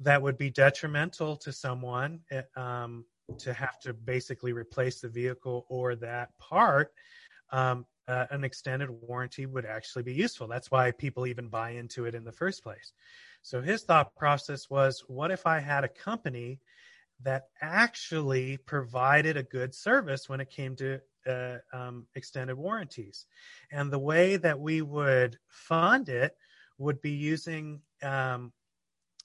that 0.00 0.20
would 0.20 0.36
be 0.36 0.50
detrimental 0.50 1.36
to 1.36 1.52
someone 1.52 2.20
eh, 2.30 2.42
um, 2.56 3.04
to 3.38 3.52
have 3.52 3.78
to 3.78 3.92
basically 3.92 4.52
replace 4.52 5.00
the 5.00 5.08
vehicle 5.08 5.66
or 5.68 5.94
that 5.94 6.30
part 6.38 6.92
um, 7.50 7.86
uh, 8.08 8.26
an 8.30 8.42
extended 8.42 8.88
warranty 8.90 9.46
would 9.46 9.66
actually 9.66 10.02
be 10.02 10.14
useful. 10.14 10.48
That's 10.48 10.70
why 10.70 10.90
people 10.92 11.26
even 11.26 11.48
buy 11.48 11.70
into 11.70 12.06
it 12.06 12.14
in 12.14 12.24
the 12.24 12.32
first 12.32 12.62
place. 12.62 12.92
So 13.48 13.62
his 13.62 13.82
thought 13.82 14.14
process 14.14 14.68
was 14.68 15.02
what 15.06 15.30
if 15.30 15.46
I 15.46 15.58
had 15.58 15.82
a 15.82 15.88
company 15.88 16.60
that 17.22 17.44
actually 17.62 18.58
provided 18.58 19.38
a 19.38 19.42
good 19.42 19.74
service 19.74 20.28
when 20.28 20.38
it 20.38 20.50
came 20.50 20.76
to 20.76 21.00
uh, 21.26 21.56
um, 21.72 22.06
extended 22.14 22.56
warranties? 22.56 23.24
And 23.72 23.90
the 23.90 23.98
way 23.98 24.36
that 24.36 24.60
we 24.60 24.82
would 24.82 25.38
fund 25.48 26.10
it 26.10 26.36
would 26.76 27.00
be 27.00 27.12
using 27.12 27.80
um, 28.02 28.52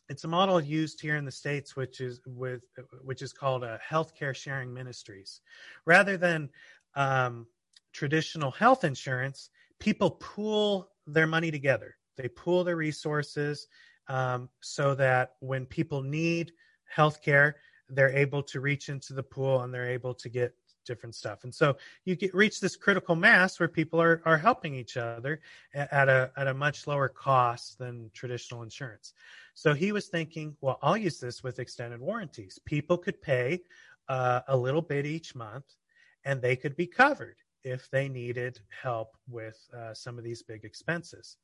it's 0.08 0.24
a 0.24 0.30
model 0.30 0.62
used 0.62 1.02
here 1.02 1.18
in 1.18 1.26
the 1.26 1.32
states 1.32 1.76
which 1.76 2.00
is 2.00 2.22
with 2.26 2.62
which 3.02 3.22
is 3.22 3.34
called 3.34 3.66
a 3.66 3.78
healthcare 3.86 4.34
sharing 4.34 4.74
ministries 4.74 5.42
rather 5.84 6.16
than 6.16 6.50
um, 6.96 7.46
traditional 7.92 8.52
health 8.52 8.86
insurance, 8.86 9.50
people 9.80 10.12
pool 10.12 10.88
their 11.08 11.28
money 11.28 11.52
together. 11.52 11.98
They 12.16 12.30
pool 12.30 12.64
their 12.64 12.78
resources 12.78 13.68
um, 14.08 14.50
so 14.62 14.96
that 14.96 15.36
when 15.40 15.66
people 15.66 16.02
need 16.02 16.52
health 16.86 17.22
care, 17.22 17.58
they're 17.90 18.16
able 18.16 18.44
to 18.44 18.60
reach 18.60 18.90
into 18.90 19.14
the 19.14 19.24
pool 19.24 19.62
and 19.62 19.74
they're 19.74 19.90
able 19.90 20.14
to 20.14 20.30
get 20.30 20.54
different 20.86 21.16
stuff. 21.16 21.44
And 21.44 21.54
so 21.54 21.78
you 22.06 22.16
get 22.16 22.34
reach 22.34 22.60
this 22.60 22.76
critical 22.76 23.16
mass 23.16 23.60
where 23.60 23.70
people 23.70 24.02
are, 24.02 24.22
are 24.26 24.38
helping 24.38 24.76
each 24.76 24.98
other 24.98 25.42
at 25.74 26.10
a 26.10 26.32
at 26.38 26.48
a 26.48 26.54
much 26.54 26.88
lower 26.88 27.10
cost 27.10 27.78
than 27.78 28.12
traditional 28.14 28.64
insurance. 28.64 29.14
So 29.54 29.74
he 29.74 29.92
was 29.92 30.08
thinking, 30.08 30.56
well, 30.62 30.80
I'll 30.82 30.98
use 30.98 31.20
this 31.20 31.44
with 31.44 31.60
extended 31.60 32.00
warranties. 32.00 32.60
People 32.66 32.98
could 32.98 33.22
pay 33.22 33.62
uh, 34.10 34.42
a 34.48 34.58
little 34.58 34.82
bit 34.82 35.06
each 35.06 35.36
month, 35.36 35.66
and 36.26 36.42
they 36.42 36.56
could 36.56 36.76
be 36.76 36.88
covered 36.88 37.38
if 37.64 37.90
they 37.90 38.10
needed 38.10 38.60
help 38.70 39.16
with 39.30 39.58
uh, 39.78 39.94
some 39.94 40.18
of 40.18 40.24
these 40.24 40.42
big 40.42 40.66
expenses. 40.66 41.38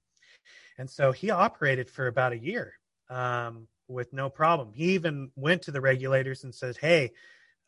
And 0.77 0.89
so 0.89 1.11
he 1.11 1.29
operated 1.29 1.89
for 1.89 2.07
about 2.07 2.33
a 2.33 2.37
year 2.37 2.73
um, 3.09 3.67
with 3.87 4.13
no 4.13 4.29
problem. 4.29 4.71
He 4.73 4.93
even 4.93 5.31
went 5.35 5.61
to 5.63 5.71
the 5.71 5.81
regulators 5.81 6.43
and 6.43 6.53
said, 6.53 6.77
Hey, 6.77 7.11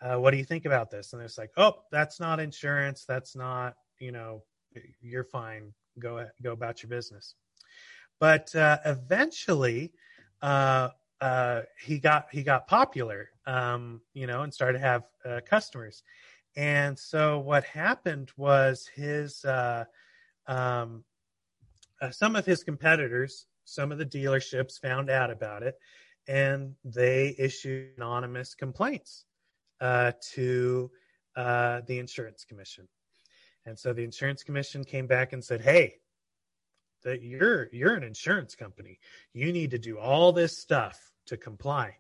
uh, 0.01 0.17
what 0.17 0.31
do 0.31 0.37
you 0.37 0.45
think 0.45 0.65
about 0.65 0.89
this? 0.89 1.13
And 1.13 1.21
it's 1.21 1.37
like, 1.37 1.51
Oh, 1.57 1.83
that's 1.91 2.19
not 2.19 2.39
insurance. 2.39 3.05
That's 3.05 3.35
not, 3.35 3.75
you 3.99 4.11
know, 4.11 4.43
you're 5.01 5.23
fine. 5.23 5.73
Go, 5.99 6.25
go 6.41 6.53
about 6.53 6.81
your 6.81 6.89
business. 6.89 7.35
But 8.19 8.55
uh, 8.55 8.77
eventually, 8.85 9.91
uh, 10.41 10.89
uh, 11.19 11.61
he 11.79 11.99
got 11.99 12.27
he 12.31 12.43
got 12.43 12.67
popular, 12.67 13.29
um, 13.45 14.01
you 14.13 14.27
know, 14.27 14.43
and 14.43 14.53
started 14.53 14.79
to 14.79 14.83
have 14.83 15.03
uh, 15.25 15.39
customers. 15.45 16.03
And 16.55 16.97
so 16.97 17.39
what 17.39 17.63
happened 17.63 18.31
was 18.37 18.87
his 18.93 19.43
uh, 19.45 19.85
um, 20.47 21.03
uh, 22.01 22.12
some 22.12 22.36
of 22.36 22.46
his 22.46 22.63
competitors, 22.63 23.46
some 23.65 23.91
of 23.91 23.98
the 23.98 24.05
dealerships 24.05 24.79
found 24.81 25.10
out 25.10 25.31
about 25.31 25.63
it, 25.63 25.75
and 26.27 26.75
they 26.84 27.36
issued 27.38 27.91
anonymous 27.98 28.55
complaints 28.55 29.25
uh, 29.79 30.12
to 30.34 30.91
uh, 31.36 31.81
the 31.88 32.00
insurance 32.00 32.43
commission. 32.43 32.88
And 33.65 33.77
so 33.77 33.93
the 33.93 34.03
insurance 34.03 34.43
commission 34.43 34.84
came 34.84 35.08
back 35.08 35.34
and 35.34 35.43
said, 35.43 35.62
"Hey, 35.62 35.96
that 37.03 37.22
you're 37.22 37.70
you're 37.72 37.96
an 37.96 38.03
insurance 38.03 38.55
company. 38.55 39.00
You 39.34 39.53
need 39.53 39.72
to 39.72 39.79
do 39.79 40.00
all 40.00 40.31
this 40.31 40.58
stuff 40.58 41.00
to 41.27 41.38
comply." 41.38 41.98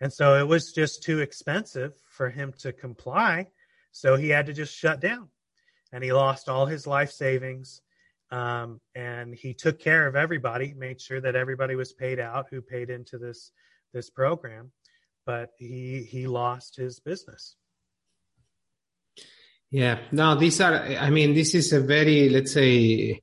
And 0.00 0.12
so 0.12 0.34
it 0.34 0.46
was 0.46 0.72
just 0.72 1.02
too 1.02 1.20
expensive 1.20 1.94
for 2.08 2.30
him 2.30 2.52
to 2.58 2.72
comply. 2.72 3.48
So 3.90 4.16
he 4.16 4.28
had 4.28 4.46
to 4.46 4.52
just 4.52 4.76
shut 4.76 5.00
down 5.00 5.28
and 5.92 6.04
he 6.04 6.12
lost 6.12 6.48
all 6.48 6.66
his 6.66 6.86
life 6.86 7.10
savings. 7.10 7.80
Um, 8.30 8.80
and 8.94 9.34
he 9.34 9.54
took 9.54 9.78
care 9.78 10.06
of 10.06 10.14
everybody, 10.14 10.74
made 10.74 11.00
sure 11.00 11.20
that 11.20 11.34
everybody 11.34 11.74
was 11.74 11.92
paid 11.92 12.20
out 12.20 12.46
who 12.50 12.60
paid 12.60 12.90
into 12.90 13.18
this 13.18 13.52
this 13.94 14.10
program, 14.10 14.70
but 15.24 15.50
he 15.56 16.02
he 16.02 16.26
lost 16.26 16.76
his 16.76 17.00
business. 17.00 17.56
Yeah, 19.70 19.98
no, 20.12 20.34
these 20.34 20.60
are. 20.60 20.74
I 20.74 21.10
mean, 21.10 21.34
this 21.34 21.54
is 21.54 21.72
a 21.72 21.80
very 21.80 22.28
let's 22.28 22.52
say 22.52 23.22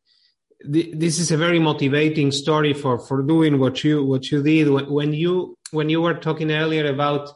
this 0.62 1.20
is 1.20 1.32
a 1.32 1.38
very 1.38 1.60
motivating 1.60 2.32
story 2.32 2.74
for 2.74 2.98
for 3.00 3.22
doing 3.22 3.60
what 3.60 3.84
you 3.84 4.04
what 4.04 4.32
you 4.32 4.42
did 4.42 4.70
when 4.90 5.14
you 5.14 5.58
when 5.72 5.90
you 5.90 6.02
were 6.02 6.16
talking 6.16 6.52
earlier 6.52 6.88
about 6.88 7.30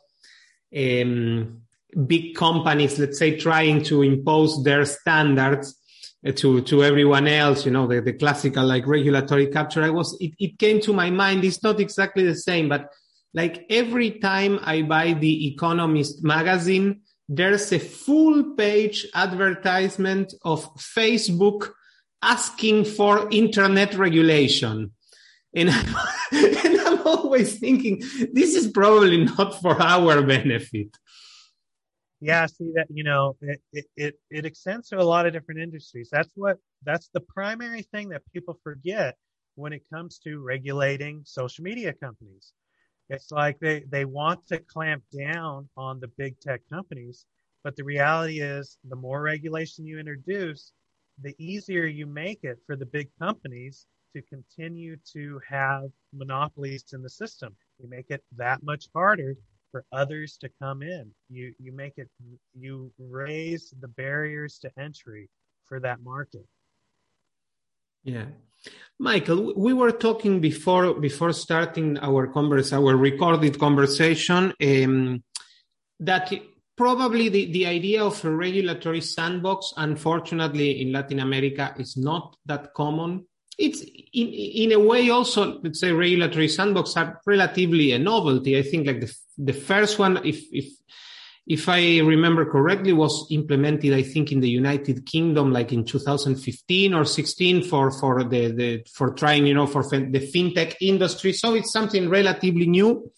um, 0.76 1.62
big 2.06 2.36
companies, 2.36 3.00
let's 3.00 3.18
say, 3.18 3.38
trying 3.38 3.84
to 3.84 4.02
impose 4.02 4.64
their 4.64 4.86
standards 4.86 5.79
Uh, 6.28 6.34
to 6.34 6.60
to 6.64 6.84
everyone 6.84 7.28
else 7.28 7.66
you 7.66 7.72
know 7.72 7.88
the, 7.88 8.02
the 8.02 8.12
classical 8.12 8.66
like 8.66 8.86
regulatory 8.86 9.48
capture. 9.48 9.82
I 9.84 9.90
was 9.90 10.18
it, 10.20 10.34
it 10.38 10.60
came 10.60 10.82
to 10.82 10.92
my 10.92 11.10
mind 11.10 11.46
it's 11.46 11.64
not 11.64 11.80
exactly 11.80 12.26
the 12.26 12.36
same 12.36 12.68
but 12.68 12.92
like 13.34 13.66
every 13.70 14.12
time 14.20 14.60
i 14.64 14.82
buy 14.82 15.14
the 15.14 15.48
economist 15.48 16.22
magazine 16.22 17.00
there's 17.30 17.72
a 17.72 17.80
full 17.80 18.56
page 18.56 19.08
advertisement 19.16 20.34
of 20.44 20.66
facebook 20.76 21.70
asking 22.22 22.84
for 22.84 23.30
internet 23.32 23.94
regulation. 23.96 24.92
And, 25.56 25.70
and 26.32 26.80
i'm 26.82 27.08
always 27.08 27.60
thinking 27.60 28.02
this 28.34 28.56
is 28.56 28.68
probably 28.68 29.24
not 29.24 29.62
for 29.62 29.82
our 29.82 30.22
benefit 30.22 30.90
yeah 32.22 32.46
see 32.46 32.72
that 32.76 32.88
you 32.90 33.04
know 33.04 33.36
it, 33.42 33.62
it, 33.74 33.86
it 33.96 34.16
it 34.30 34.46
extends 34.46 34.90
to 34.90 35.00
a 35.00 35.04
lot 35.04 35.26
of 35.26 35.34
different 35.34 35.60
industries. 35.62 36.10
That's 36.12 36.32
what 36.36 36.58
that's 36.84 37.10
the 37.14 37.22
primary 37.22 37.84
thing 37.84 38.10
that 38.10 38.24
people 38.34 38.60
forget 38.64 39.18
when 39.56 39.74
it 39.74 39.84
comes 39.94 40.20
to 40.20 40.40
regulating 40.40 41.22
social 41.26 41.64
media 41.64 41.94
companies. 41.94 42.54
It's 43.10 43.32
like 43.32 43.60
they 43.60 43.84
they 43.90 44.06
want 44.06 44.48
to 44.48 44.60
clamp 44.60 45.04
down 45.18 45.70
on 45.78 46.00
the 46.00 46.08
big 46.18 46.40
tech 46.40 46.62
companies 46.72 47.26
but 47.64 47.76
the 47.76 47.84
reality 47.84 48.40
is 48.42 48.78
the 48.90 48.96
more 48.96 49.22
regulation 49.22 49.86
you 49.86 50.00
introduce 50.00 50.72
the 51.22 51.36
easier 51.38 51.86
you 51.86 52.06
make 52.08 52.44
it 52.44 52.58
for 52.66 52.76
the 52.76 52.86
big 52.86 53.10
companies 53.20 53.86
to 54.16 54.22
continue 54.24 54.96
to 55.14 55.40
have 55.48 55.84
monopolies 56.14 56.86
in 56.94 57.02
the 57.02 57.10
system. 57.10 57.56
You 57.80 57.90
make 57.90 58.06
it 58.10 58.24
that 58.38 58.64
much 58.64 58.88
harder 58.94 59.36
for 59.72 59.86
others 59.92 60.38
to 60.38 60.50
come 60.62 60.82
in. 60.82 61.12
You 61.30 61.54
you 61.60 61.72
make 61.72 61.94
it 61.98 62.10
you 62.58 62.92
raise 62.98 63.74
the 63.80 63.88
barriers 63.88 64.60
to 64.60 64.72
entry 64.78 65.30
for 65.66 65.80
that 65.80 66.02
market. 66.04 66.46
Yeah. 68.04 68.26
Michael, 68.98 69.54
we 69.56 69.74
were 69.74 69.92
talking 69.92 70.42
before 70.42 70.94
before 70.94 71.34
starting 71.34 71.98
our 72.00 72.28
converse, 72.28 72.74
our 72.74 72.96
recorded 72.98 73.58
conversation, 73.60 74.54
um, 74.62 75.24
that 76.00 76.34
probably 76.76 77.30
the, 77.30 77.52
the 77.52 77.66
idea 77.66 78.04
of 78.04 78.24
a 78.26 78.30
regulatory 78.30 79.02
sandbox, 79.02 79.74
unfortunately, 79.78 80.82
in 80.82 80.92
Latin 80.92 81.20
America, 81.20 81.74
is 81.78 81.96
not 81.96 82.36
that 82.46 82.74
common 82.74 83.26
it's 83.60 83.82
in 83.82 84.28
in 84.64 84.72
a 84.72 84.80
way 84.80 85.10
also 85.10 85.60
let's 85.62 85.82
say 85.82 85.92
regulatory 85.92 86.48
sandbox 86.48 86.96
are 86.96 87.22
relatively 87.26 87.92
a 87.92 88.00
novelty. 88.00 88.58
I 88.58 88.64
think 88.64 88.88
like 88.88 89.02
the 89.02 89.14
the 89.39 89.53
first 89.53 89.98
one, 90.00 90.25
if 90.25 90.43
if 90.51 90.67
if 91.48 91.67
I 91.67 92.00
remember 92.01 92.46
correctly, 92.46 92.93
was 92.93 93.25
implemented, 93.31 93.91
I 93.91 94.03
think, 94.03 94.31
in 94.31 94.39
the 94.39 94.50
United 94.50 95.08
Kingdom, 95.08 95.51
like 95.51 95.74
in 95.74 95.84
2015 95.84 96.93
or 96.93 97.05
16 97.05 97.63
for, 97.63 97.89
for 97.89 98.24
the, 98.24 98.51
the, 98.51 98.84
for 98.93 99.15
trying, 99.15 99.48
you 99.48 99.55
know, 99.55 99.65
for 99.65 99.81
the 99.81 100.29
fintech 100.31 100.75
industry. 100.79 101.34
So 101.34 101.55
it's 101.55 101.72
something 101.74 102.08
relatively 102.08 102.67
new 102.67 103.12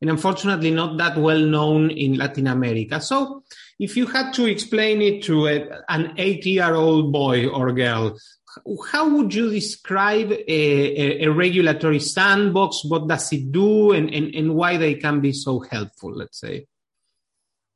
and 0.00 0.10
unfortunately 0.10 0.70
not 0.70 0.98
that 0.98 1.16
well 1.16 1.40
known 1.40 1.90
in 1.90 2.14
Latin 2.14 2.46
America. 2.46 3.00
So 3.00 3.44
if 3.78 3.96
you 3.96 4.06
had 4.06 4.32
to 4.34 4.46
explain 4.46 5.00
it 5.00 5.22
to 5.24 5.46
a, 5.46 5.68
an 5.88 6.14
eight 6.16 6.44
year 6.44 6.74
old 6.74 7.12
boy 7.12 7.46
or 7.48 7.72
girl, 7.72 8.18
how 8.90 9.08
would 9.08 9.34
you 9.34 9.50
describe 9.50 10.32
a, 10.32 10.44
a, 10.48 11.24
a, 11.24 11.28
regulatory 11.28 12.00
sandbox? 12.00 12.84
What 12.84 13.08
does 13.08 13.32
it 13.32 13.52
do 13.52 13.92
and, 13.92 14.12
and, 14.12 14.34
and 14.34 14.54
why 14.54 14.76
they 14.76 14.94
can 14.94 15.20
be 15.20 15.32
so 15.32 15.60
helpful, 15.60 16.12
let's 16.14 16.40
say? 16.40 16.66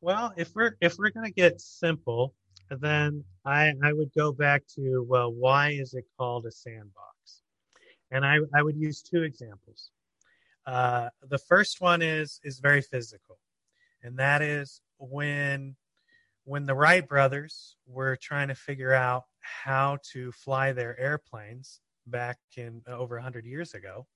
Well, 0.01 0.33
if 0.37 0.55
we're 0.55 0.77
if 0.81 0.97
we're 0.99 1.11
going 1.11 1.27
to 1.27 1.33
get 1.33 1.61
simple, 1.61 2.35
then 2.71 3.25
I 3.45 3.75
I 3.83 3.93
would 3.93 4.13
go 4.17 4.33
back 4.33 4.63
to 4.77 5.05
well, 5.07 5.31
why 5.33 5.71
is 5.71 5.93
it 5.95 6.05
called 6.17 6.47
a 6.47 6.53
sandbox? 6.53 7.43
And 8.11 8.25
I 8.25 8.39
I 8.55 8.63
would 8.63 8.77
use 8.77 9.03
two 9.03 9.23
examples. 9.23 9.91
Uh, 10.67 11.11
the 11.29 11.39
first 11.39 11.81
one 11.81 12.01
is 12.01 12.41
is 12.45 12.61
very 12.61 12.81
physical, 12.81 13.39
and 14.03 14.19
that 14.19 14.41
is 14.41 14.81
when 14.99 15.77
when 16.45 16.65
the 16.65 16.75
Wright 16.75 17.07
brothers 17.07 17.77
were 17.87 18.17
trying 18.17 18.49
to 18.49 18.55
figure 18.55 18.95
out 18.95 19.25
how 19.41 19.99
to 20.13 20.33
fly 20.33 20.73
their 20.73 20.99
airplanes 20.99 21.81
back 22.07 22.39
in 22.57 22.83
uh, 22.89 22.97
over 22.97 23.17
100 23.17 23.47
years 23.47 23.75
ago, 23.75 24.07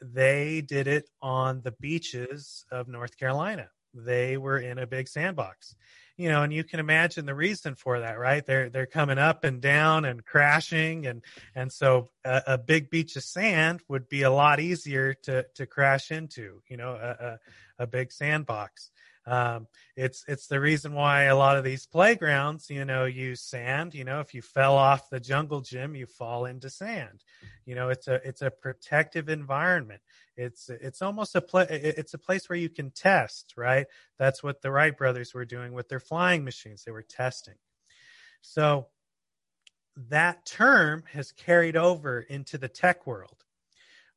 they 0.00 0.60
did 0.60 0.86
it 0.86 1.08
on 1.22 1.62
the 1.62 1.72
beaches 1.72 2.64
of 2.70 2.88
North 2.88 3.16
Carolina. 3.16 3.68
They 3.94 4.36
were 4.36 4.58
in 4.58 4.78
a 4.78 4.86
big 4.86 5.08
sandbox. 5.08 5.74
You 6.18 6.30
know 6.30 6.42
and 6.42 6.52
you 6.52 6.64
can 6.64 6.80
imagine 6.80 7.26
the 7.26 7.34
reason 7.34 7.74
for 7.74 8.00
that 8.00 8.18
right? 8.18 8.44
They're 8.44 8.70
they're 8.70 8.86
coming 8.86 9.18
up 9.18 9.44
and 9.44 9.60
down 9.60 10.06
and 10.06 10.24
crashing 10.24 11.06
and 11.06 11.22
and 11.54 11.70
so 11.70 12.08
a, 12.24 12.42
a 12.46 12.58
big 12.58 12.88
beach 12.88 13.16
of 13.16 13.22
sand 13.22 13.82
would 13.88 14.08
be 14.08 14.22
a 14.22 14.30
lot 14.30 14.58
easier 14.58 15.12
to 15.24 15.44
to 15.54 15.66
crash 15.66 16.10
into 16.10 16.62
you 16.68 16.78
know 16.78 16.92
a, 16.92 17.26
a, 17.26 17.84
a 17.84 17.86
big 17.86 18.12
sandbox 18.12 18.90
um, 19.26 19.66
it's 19.96 20.24
it's 20.28 20.46
the 20.46 20.60
reason 20.60 20.92
why 20.92 21.24
a 21.24 21.36
lot 21.36 21.56
of 21.56 21.64
these 21.64 21.86
playgrounds, 21.86 22.70
you 22.70 22.84
know, 22.84 23.06
use 23.06 23.40
sand. 23.40 23.92
You 23.94 24.04
know, 24.04 24.20
if 24.20 24.34
you 24.34 24.42
fell 24.42 24.76
off 24.76 25.10
the 25.10 25.18
jungle 25.18 25.60
gym, 25.60 25.96
you 25.96 26.06
fall 26.06 26.44
into 26.44 26.70
sand. 26.70 27.24
You 27.64 27.74
know, 27.74 27.88
it's 27.88 28.06
a 28.06 28.14
it's 28.26 28.42
a 28.42 28.50
protective 28.50 29.28
environment. 29.28 30.00
It's 30.36 30.68
it's 30.68 31.02
almost 31.02 31.34
a 31.34 31.44
it's 31.70 32.14
a 32.14 32.18
place 32.18 32.48
where 32.48 32.58
you 32.58 32.68
can 32.68 32.92
test, 32.92 33.54
right? 33.56 33.86
That's 34.18 34.42
what 34.44 34.62
the 34.62 34.70
Wright 34.70 34.96
brothers 34.96 35.34
were 35.34 35.44
doing 35.44 35.72
with 35.72 35.88
their 35.88 36.00
flying 36.00 36.44
machines. 36.44 36.84
They 36.84 36.92
were 36.92 37.02
testing. 37.02 37.56
So 38.42 38.86
that 40.08 40.46
term 40.46 41.02
has 41.12 41.32
carried 41.32 41.76
over 41.76 42.20
into 42.20 42.58
the 42.58 42.68
tech 42.68 43.06
world. 43.08 43.44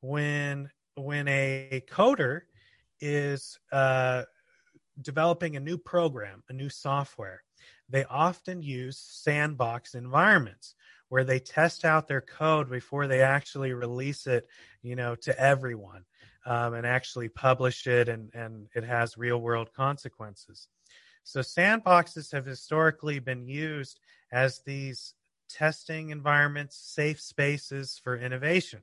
When 0.01 0.69
when 0.95 1.27
a 1.27 1.81
coder 1.89 2.41
is 3.01 3.57
uh, 3.71 4.23
developing 5.01 5.55
a 5.55 5.59
new 5.59 5.77
program, 5.77 6.43
a 6.49 6.53
new 6.53 6.69
software, 6.69 7.43
they 7.89 8.05
often 8.05 8.61
use 8.61 8.97
sandbox 8.97 9.95
environments 9.95 10.75
where 11.09 11.23
they 11.23 11.39
test 11.39 11.85
out 11.85 12.07
their 12.07 12.21
code 12.21 12.69
before 12.69 13.07
they 13.07 13.21
actually 13.21 13.73
release 13.73 14.27
it, 14.27 14.47
you 14.83 14.95
know, 14.95 15.15
to 15.15 15.37
everyone 15.39 16.05
um, 16.45 16.73
and 16.75 16.85
actually 16.85 17.29
publish 17.29 17.87
it, 17.87 18.09
and 18.09 18.29
and 18.33 18.67
it 18.75 18.83
has 18.83 19.17
real 19.17 19.39
world 19.39 19.73
consequences. 19.73 20.67
So 21.23 21.41
sandboxes 21.41 22.31
have 22.31 22.45
historically 22.45 23.19
been 23.19 23.47
used 23.47 23.99
as 24.31 24.61
these 24.61 25.13
testing 25.49 26.11
environments, 26.11 26.75
safe 26.77 27.19
spaces 27.19 27.99
for 28.03 28.17
innovation. 28.17 28.81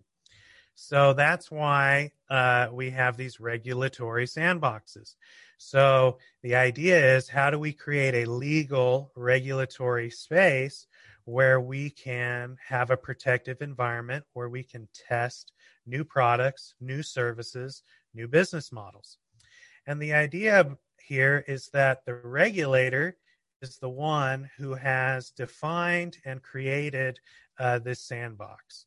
So 0.79 1.15
that's 1.15 1.51
why 1.51 2.13
uh, 2.29 2.69
we 2.71 2.91
have 2.91 3.17
these 3.17 3.41
regulatory 3.41 4.27
sandboxes. 4.27 5.15
So 5.57 6.19
the 6.43 6.55
idea 6.55 7.17
is 7.17 7.29
how 7.29 7.49
do 7.49 7.59
we 7.59 7.73
create 7.73 8.15
a 8.15 8.31
legal 8.31 9.11
regulatory 9.17 10.11
space 10.11 10.87
where 11.25 11.63
we 11.63 11.89
can 11.89 12.59
have 12.65 12.91
a 12.91 12.97
protective 12.97 13.63
environment 13.63 14.27
where 14.35 14.51
we 14.51 14.63
can 14.63 14.87
test 15.09 15.53
new 15.87 16.05
products, 16.05 16.75
new 16.79 17.03
services, 17.03 17.83
new 18.13 18.29
business 18.29 18.71
models. 18.71 19.17
And 19.87 20.01
the 20.01 20.13
idea 20.13 20.77
here 21.03 21.43
is 21.49 21.71
that 21.73 22.05
the 22.05 22.15
regulator 22.15 23.17
is 23.63 23.79
the 23.79 23.89
one 23.89 24.51
who 24.59 24.75
has 24.75 25.31
defined 25.31 26.19
and 26.27 26.43
created 26.43 27.19
uh, 27.59 27.79
this 27.79 28.03
sandbox. 28.03 28.85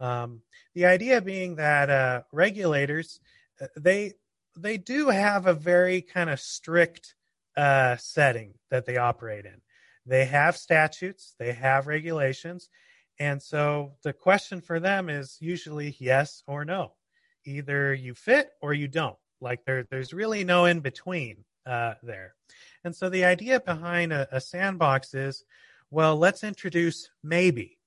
Um, 0.00 0.42
the 0.74 0.86
idea 0.86 1.20
being 1.20 1.56
that 1.56 1.90
uh, 1.90 2.22
regulators 2.32 3.20
uh, 3.60 3.66
they 3.76 4.14
they 4.56 4.78
do 4.78 5.08
have 5.08 5.46
a 5.46 5.54
very 5.54 6.02
kind 6.02 6.30
of 6.30 6.40
strict 6.40 7.14
uh, 7.56 7.96
setting 7.96 8.54
that 8.70 8.86
they 8.86 8.96
operate 8.96 9.44
in. 9.44 9.60
They 10.06 10.24
have 10.24 10.56
statutes, 10.56 11.34
they 11.38 11.52
have 11.52 11.86
regulations, 11.86 12.68
and 13.18 13.40
so 13.42 13.92
the 14.02 14.14
question 14.14 14.62
for 14.62 14.80
them 14.80 15.10
is 15.10 15.36
usually 15.40 15.94
yes 15.98 16.42
or 16.46 16.64
no. 16.64 16.94
Either 17.44 17.94
you 17.94 18.14
fit 18.14 18.50
or 18.62 18.72
you 18.72 18.88
don't. 18.88 19.16
Like 19.42 19.64
there, 19.64 19.86
there's 19.90 20.12
really 20.14 20.42
no 20.42 20.64
in 20.64 20.80
between 20.80 21.44
uh, 21.66 21.94
there. 22.02 22.34
And 22.84 22.96
so 22.96 23.08
the 23.08 23.24
idea 23.24 23.60
behind 23.60 24.12
a, 24.12 24.26
a 24.34 24.40
sandbox 24.40 25.14
is, 25.14 25.44
well, 25.90 26.16
let's 26.16 26.44
introduce 26.44 27.10
maybe. 27.22 27.78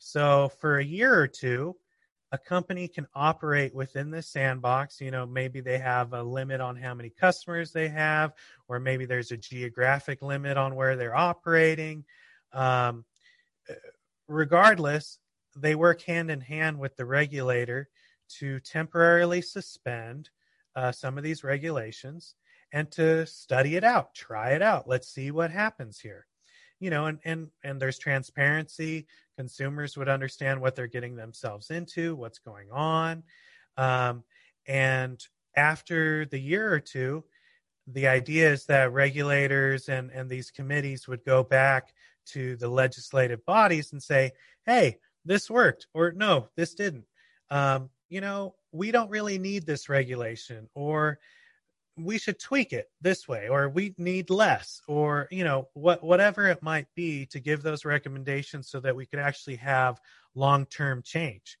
So 0.00 0.50
for 0.58 0.78
a 0.78 0.84
year 0.84 1.14
or 1.14 1.28
two, 1.28 1.76
a 2.32 2.38
company 2.38 2.88
can 2.88 3.06
operate 3.14 3.74
within 3.74 4.10
the 4.10 4.22
sandbox. 4.22 5.00
You 5.00 5.10
know, 5.10 5.26
maybe 5.26 5.60
they 5.60 5.78
have 5.78 6.14
a 6.14 6.22
limit 6.22 6.60
on 6.60 6.74
how 6.74 6.94
many 6.94 7.10
customers 7.10 7.70
they 7.70 7.88
have, 7.88 8.32
or 8.66 8.80
maybe 8.80 9.04
there's 9.04 9.30
a 9.30 9.36
geographic 9.36 10.22
limit 10.22 10.56
on 10.56 10.74
where 10.74 10.96
they're 10.96 11.16
operating. 11.16 12.04
Um, 12.52 13.04
regardless, 14.26 15.18
they 15.54 15.74
work 15.74 16.00
hand 16.02 16.30
in 16.30 16.40
hand 16.40 16.78
with 16.78 16.96
the 16.96 17.04
regulator 17.04 17.88
to 18.38 18.58
temporarily 18.60 19.42
suspend 19.42 20.30
uh, 20.76 20.92
some 20.92 21.18
of 21.18 21.24
these 21.24 21.44
regulations 21.44 22.36
and 22.72 22.90
to 22.92 23.26
study 23.26 23.76
it 23.76 23.84
out, 23.84 24.14
try 24.14 24.52
it 24.52 24.62
out. 24.62 24.88
Let's 24.88 25.08
see 25.08 25.30
what 25.30 25.50
happens 25.50 25.98
here. 25.98 26.26
You 26.80 26.90
know, 26.90 27.06
and 27.06 27.18
and 27.24 27.48
and 27.62 27.80
there's 27.80 27.98
transparency. 27.98 29.06
Consumers 29.36 29.96
would 29.96 30.08
understand 30.08 30.60
what 30.60 30.74
they're 30.74 30.86
getting 30.86 31.14
themselves 31.14 31.70
into, 31.70 32.16
what's 32.16 32.38
going 32.38 32.70
on, 32.72 33.22
um, 33.76 34.24
and 34.66 35.22
after 35.56 36.26
the 36.26 36.38
year 36.38 36.72
or 36.72 36.80
two, 36.80 37.24
the 37.86 38.06
idea 38.06 38.50
is 38.52 38.66
that 38.66 38.92
regulators 38.92 39.88
and 39.88 40.10
and 40.10 40.28
these 40.28 40.50
committees 40.50 41.06
would 41.06 41.24
go 41.24 41.42
back 41.42 41.92
to 42.26 42.56
the 42.56 42.68
legislative 42.68 43.44
bodies 43.44 43.92
and 43.92 44.02
say, 44.02 44.32
hey, 44.66 44.98
this 45.24 45.50
worked, 45.50 45.86
or 45.94 46.12
no, 46.12 46.48
this 46.56 46.74
didn't. 46.74 47.04
Um, 47.50 47.90
you 48.08 48.20
know, 48.20 48.54
we 48.72 48.90
don't 48.90 49.10
really 49.10 49.38
need 49.38 49.66
this 49.66 49.88
regulation, 49.88 50.68
or 50.74 51.18
we 51.96 52.18
should 52.18 52.38
tweak 52.38 52.72
it 52.72 52.88
this 53.00 53.28
way, 53.28 53.48
or 53.48 53.68
we 53.68 53.94
need 53.98 54.30
less, 54.30 54.80
or 54.88 55.28
you 55.30 55.44
know, 55.44 55.68
what 55.74 56.02
whatever 56.02 56.46
it 56.48 56.62
might 56.62 56.86
be 56.94 57.26
to 57.26 57.40
give 57.40 57.62
those 57.62 57.84
recommendations 57.84 58.68
so 58.68 58.80
that 58.80 58.96
we 58.96 59.06
could 59.06 59.18
actually 59.18 59.56
have 59.56 60.00
long 60.34 60.66
term 60.66 61.02
change. 61.02 61.58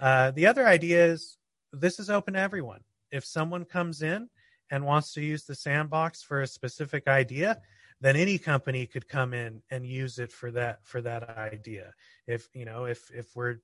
Uh, 0.00 0.30
the 0.32 0.46
other 0.46 0.66
idea 0.66 1.06
is 1.06 1.38
this 1.72 1.98
is 1.98 2.10
open 2.10 2.34
to 2.34 2.40
everyone. 2.40 2.80
If 3.10 3.24
someone 3.24 3.64
comes 3.64 4.02
in 4.02 4.28
and 4.70 4.84
wants 4.84 5.12
to 5.14 5.22
use 5.22 5.44
the 5.44 5.54
sandbox 5.54 6.22
for 6.22 6.42
a 6.42 6.46
specific 6.46 7.08
idea, 7.08 7.60
then 8.00 8.16
any 8.16 8.38
company 8.38 8.86
could 8.86 9.08
come 9.08 9.34
in 9.34 9.62
and 9.70 9.86
use 9.86 10.18
it 10.18 10.32
for 10.32 10.50
that 10.52 10.78
for 10.84 11.02
that 11.02 11.28
idea 11.30 11.92
if 12.26 12.48
you 12.54 12.64
know 12.64 12.84
if 12.84 13.10
if 13.12 13.34
we're 13.36 13.56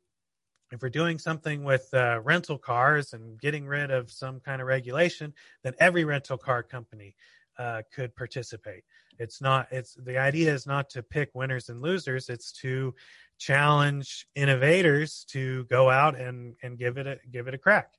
if 0.72 0.82
we're 0.82 0.88
doing 0.88 1.18
something 1.18 1.64
with 1.64 1.88
uh, 1.94 2.20
rental 2.24 2.58
cars 2.58 3.12
and 3.12 3.40
getting 3.40 3.66
rid 3.66 3.90
of 3.90 4.10
some 4.10 4.40
kind 4.40 4.60
of 4.60 4.66
regulation 4.66 5.32
then 5.62 5.74
every 5.78 6.04
rental 6.04 6.36
car 6.38 6.62
company 6.62 7.14
uh, 7.58 7.82
could 7.94 8.14
participate. 8.14 8.84
It's 9.18 9.40
not 9.40 9.68
it's 9.70 9.94
the 9.94 10.18
idea 10.18 10.52
is 10.52 10.66
not 10.66 10.90
to 10.90 11.02
pick 11.02 11.30
winners 11.34 11.68
and 11.68 11.80
losers. 11.80 12.28
It's 12.28 12.52
to 12.60 12.94
challenge 13.38 14.26
innovators 14.34 15.24
to 15.30 15.64
go 15.64 15.90
out 15.90 16.18
and 16.18 16.54
and 16.62 16.78
give 16.78 16.98
it 16.98 17.06
a 17.06 17.18
give 17.30 17.48
it 17.48 17.54
a 17.54 17.58
crack. 17.58 17.92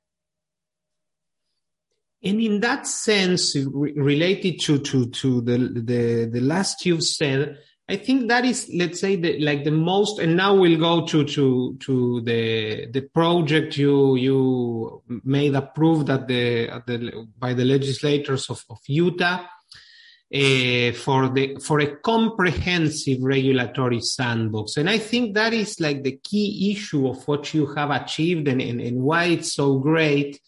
And 2.22 2.40
in 2.40 2.60
that 2.60 2.86
sense, 2.86 3.54
re- 3.56 3.92
related 3.92 4.60
to, 4.62 4.80
to, 4.80 5.06
to 5.06 5.40
the, 5.40 5.58
the, 5.58 6.28
the 6.32 6.40
last 6.40 6.84
you've 6.84 7.04
said, 7.04 7.58
I 7.88 7.96
think 7.96 8.28
that 8.28 8.44
is, 8.44 8.70
let's 8.74 9.00
say, 9.00 9.16
the, 9.16 9.38
like 9.40 9.64
the 9.64 9.70
most, 9.70 10.18
and 10.18 10.36
now 10.36 10.54
we'll 10.54 10.78
go 10.78 11.06
to, 11.06 11.24
to, 11.24 11.76
to 11.80 12.20
the, 12.20 12.86
the 12.90 13.00
project 13.00 13.78
you, 13.78 14.16
you 14.16 15.02
made 15.24 15.54
approved 15.54 16.10
at 16.10 16.28
the, 16.28 16.68
at 16.68 16.86
the, 16.86 17.26
by 17.38 17.54
the 17.54 17.64
legislators 17.64 18.50
of, 18.50 18.62
of 18.68 18.78
Utah. 18.86 19.46
uh, 20.34 20.92
for 20.92 21.28
the 21.30 21.56
for 21.58 21.80
a 21.80 21.96
comprehensive 21.96 23.22
regulatory 23.22 24.00
sandbox. 24.00 24.76
And 24.76 24.90
I 24.90 24.98
think 24.98 25.34
that 25.34 25.54
is 25.54 25.80
like 25.80 26.02
the 26.02 26.18
key 26.22 26.72
issue 26.72 27.08
of 27.08 27.26
what 27.26 27.54
you 27.54 27.66
have 27.74 27.90
achieved 27.90 28.46
and, 28.48 28.60
and, 28.60 28.80
and 28.80 29.00
why 29.00 29.24
it's 29.24 29.54
so 29.54 29.78
great 29.78 30.40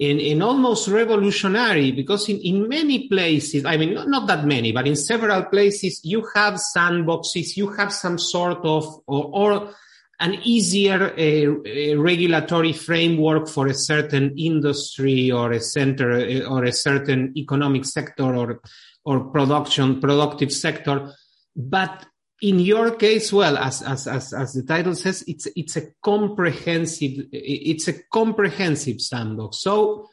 and, 0.00 0.20
and 0.20 0.42
almost 0.42 0.88
revolutionary 0.88 1.92
because 1.92 2.28
in, 2.28 2.38
in 2.40 2.68
many 2.68 3.08
places, 3.08 3.64
I 3.64 3.76
mean, 3.76 3.94
not, 3.94 4.08
not 4.08 4.26
that 4.28 4.44
many, 4.44 4.72
but 4.72 4.86
in 4.86 4.96
several 4.96 5.44
places, 5.44 6.00
you 6.02 6.26
have 6.34 6.54
sandboxes, 6.54 7.56
you 7.56 7.68
have 7.72 7.92
some 7.92 8.18
sort 8.18 8.64
of, 8.64 9.00
or, 9.06 9.30
or 9.32 9.74
an 10.22 10.34
easier 10.44 11.12
uh, 11.18 11.96
regulatory 12.00 12.72
framework 12.72 13.48
for 13.48 13.66
a 13.66 13.74
certain 13.74 14.34
industry 14.38 15.30
or 15.30 15.50
a 15.50 15.60
center 15.60 16.12
uh, 16.12 16.48
or 16.48 16.64
a 16.64 16.72
certain 16.72 17.32
economic 17.36 17.84
sector 17.84 18.34
or 18.34 18.60
or 19.04 19.24
production 19.32 20.00
productive 20.00 20.52
sector. 20.52 21.12
But 21.56 22.06
in 22.42 22.58
your 22.58 22.96
case 22.96 23.32
well 23.32 23.56
as, 23.56 23.82
as 23.82 24.06
as 24.06 24.32
as 24.32 24.52
the 24.52 24.62
title 24.62 24.94
says 24.94 25.24
it's 25.26 25.46
it's 25.56 25.76
a 25.76 25.92
comprehensive 26.02 27.26
it's 27.32 27.88
a 27.88 28.02
comprehensive 28.12 29.00
sandbox 29.00 29.62
so 29.62 30.08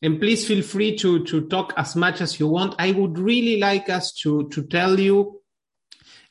and 0.00 0.20
please 0.20 0.46
feel 0.46 0.62
free 0.62 0.96
to 0.96 1.24
to 1.24 1.46
talk 1.48 1.74
as 1.76 1.96
much 1.96 2.20
as 2.20 2.38
you 2.38 2.46
want 2.48 2.74
i 2.78 2.92
would 2.92 3.18
really 3.18 3.58
like 3.58 3.88
us 3.88 4.12
to 4.12 4.48
to 4.48 4.62
tell 4.62 4.98
you 4.98 5.42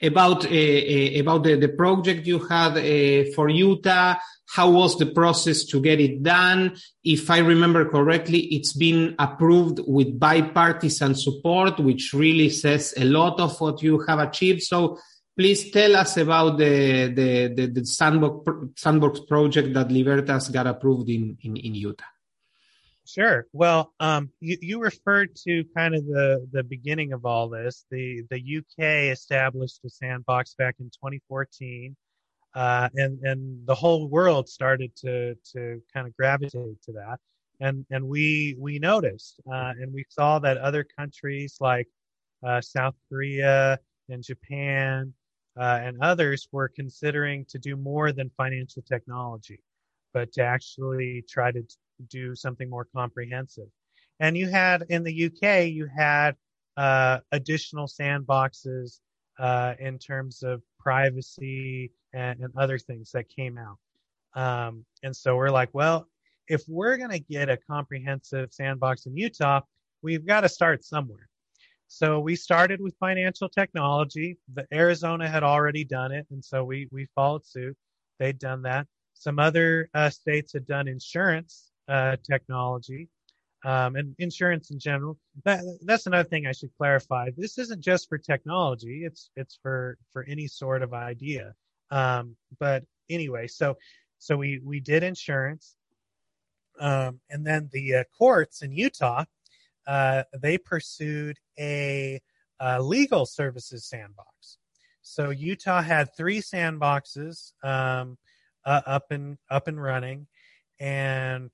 about 0.01 0.45
uh, 0.45 1.19
about 1.19 1.43
the, 1.43 1.57
the 1.59 1.69
project 1.69 2.25
you 2.25 2.39
had 2.39 2.77
uh, 2.77 3.31
for 3.35 3.49
Utah. 3.49 4.15
How 4.47 4.69
was 4.69 4.97
the 4.97 5.05
process 5.05 5.63
to 5.65 5.79
get 5.79 6.01
it 6.01 6.23
done? 6.23 6.75
If 7.03 7.29
I 7.29 7.37
remember 7.37 7.87
correctly, 7.89 8.39
it's 8.55 8.73
been 8.73 9.15
approved 9.17 9.79
with 9.87 10.19
bipartisan 10.19 11.15
support, 11.15 11.79
which 11.79 12.13
really 12.13 12.49
says 12.49 12.93
a 12.97 13.05
lot 13.05 13.39
of 13.39 13.61
what 13.61 13.81
you 13.81 14.03
have 14.07 14.19
achieved. 14.19 14.63
So 14.63 14.97
please 15.41 15.71
tell 15.71 15.95
us 15.95 16.17
about 16.17 16.59
the 16.59 17.07
the, 17.19 17.53
the, 17.55 17.65
the 17.65 17.83
sandbox 17.83 18.47
sandbox 18.75 19.21
project 19.21 19.73
that 19.73 19.91
Libertas 19.91 20.49
got 20.49 20.67
approved 20.67 21.09
in, 21.09 21.35
in, 21.41 21.57
in 21.57 21.73
Utah. 21.73 22.05
Sure. 23.05 23.47
Well, 23.51 23.91
um, 23.99 24.29
you, 24.39 24.57
you 24.61 24.79
referred 24.79 25.35
to 25.47 25.63
kind 25.75 25.95
of 25.95 26.05
the, 26.05 26.47
the 26.51 26.63
beginning 26.63 27.11
of 27.11 27.25
all 27.25 27.49
this. 27.49 27.85
The 27.89 28.23
the 28.29 28.39
UK 28.59 29.11
established 29.17 29.79
a 29.83 29.89
sandbox 29.89 30.53
back 30.53 30.75
in 30.79 30.91
2014, 30.91 31.95
uh, 32.53 32.89
and 32.93 33.19
and 33.23 33.65
the 33.65 33.73
whole 33.73 34.07
world 34.07 34.47
started 34.47 34.95
to 34.97 35.33
to 35.53 35.81
kind 35.91 36.05
of 36.07 36.15
gravitate 36.15 36.83
to 36.83 36.91
that. 36.93 37.17
And 37.59 37.83
and 37.89 38.07
we 38.07 38.55
we 38.59 38.77
noticed, 38.77 39.41
uh, 39.51 39.73
and 39.79 39.91
we 39.91 40.05
saw 40.07 40.37
that 40.37 40.57
other 40.57 40.83
countries 40.83 41.57
like 41.59 41.87
uh, 42.45 42.61
South 42.61 42.95
Korea 43.09 43.79
and 44.07 44.23
Japan 44.23 45.15
uh, 45.59 45.79
and 45.83 45.97
others 46.01 46.47
were 46.51 46.69
considering 46.69 47.45
to 47.49 47.59
do 47.59 47.75
more 47.75 48.11
than 48.11 48.29
financial 48.37 48.81
technology, 48.81 49.59
but 50.13 50.31
to 50.33 50.41
actually 50.41 51.23
try 51.29 51.51
to 51.51 51.63
do 52.09 52.35
something 52.35 52.69
more 52.69 52.87
comprehensive. 52.95 53.67
And 54.19 54.37
you 54.37 54.47
had 54.47 54.85
in 54.89 55.03
the 55.03 55.25
UK, 55.25 55.67
you 55.67 55.87
had 55.95 56.35
uh, 56.77 57.19
additional 57.31 57.87
sandboxes 57.87 58.99
uh, 59.39 59.73
in 59.79 59.97
terms 59.97 60.43
of 60.43 60.61
privacy 60.79 61.91
and, 62.13 62.39
and, 62.39 62.53
other 62.57 62.77
things 62.77 63.11
that 63.11 63.27
came 63.29 63.57
out. 63.57 63.77
Um, 64.35 64.85
and 65.03 65.15
so 65.15 65.35
we're 65.35 65.49
like, 65.49 65.69
well, 65.73 66.07
if 66.47 66.63
we're 66.67 66.97
going 66.97 67.11
to 67.11 67.19
get 67.19 67.49
a 67.49 67.57
comprehensive 67.57 68.53
sandbox 68.53 69.05
in 69.05 69.17
Utah, 69.17 69.61
we've 70.01 70.25
got 70.25 70.41
to 70.41 70.49
start 70.49 70.83
somewhere. 70.83 71.27
So 71.93 72.21
we 72.21 72.37
started 72.37 72.79
with 72.79 72.95
financial 73.01 73.49
technology. 73.49 74.37
The 74.53 74.65
Arizona 74.73 75.27
had 75.27 75.43
already 75.43 75.83
done 75.83 76.13
it, 76.13 76.25
and 76.31 76.43
so 76.43 76.63
we 76.63 76.87
we 76.89 77.05
followed 77.15 77.45
suit. 77.45 77.75
They'd 78.17 78.39
done 78.39 78.61
that. 78.61 78.87
Some 79.13 79.39
other 79.39 79.89
uh, 79.93 80.09
states 80.09 80.53
had 80.53 80.65
done 80.65 80.87
insurance, 80.87 81.69
uh, 81.89 82.15
technology 82.23 83.09
um, 83.65 83.97
and 83.97 84.15
insurance 84.19 84.71
in 84.71 84.79
general. 84.79 85.19
That, 85.43 85.59
that's 85.81 86.07
another 86.07 86.27
thing 86.29 86.47
I 86.47 86.53
should 86.53 86.71
clarify. 86.77 87.29
This 87.35 87.57
isn't 87.57 87.81
just 87.81 88.07
for 88.07 88.17
technology; 88.17 89.03
it's 89.03 89.29
it's 89.35 89.59
for 89.61 89.97
for 90.13 90.23
any 90.29 90.47
sort 90.47 90.83
of 90.83 90.93
idea. 90.93 91.53
Um, 91.91 92.37
but 92.57 92.85
anyway, 93.09 93.47
so 93.47 93.75
so 94.17 94.37
we 94.37 94.61
we 94.63 94.79
did 94.79 95.03
insurance, 95.03 95.75
um, 96.79 97.19
and 97.29 97.45
then 97.45 97.69
the 97.73 97.95
uh, 97.95 98.03
courts 98.17 98.61
in 98.61 98.71
Utah 98.71 99.25
uh, 99.87 100.23
they 100.39 100.57
pursued 100.57 101.37
a, 101.59 102.21
a, 102.59 102.81
legal 102.81 103.25
services 103.25 103.85
sandbox. 103.85 104.57
So 105.01 105.29
Utah 105.31 105.81
had 105.81 106.15
three 106.15 106.39
sandboxes 106.39 107.53
um, 107.63 108.17
uh, 108.65 108.81
up 108.85 109.11
and 109.11 109.37
up 109.49 109.67
and 109.67 109.81
running, 109.81 110.27
and 110.79 111.51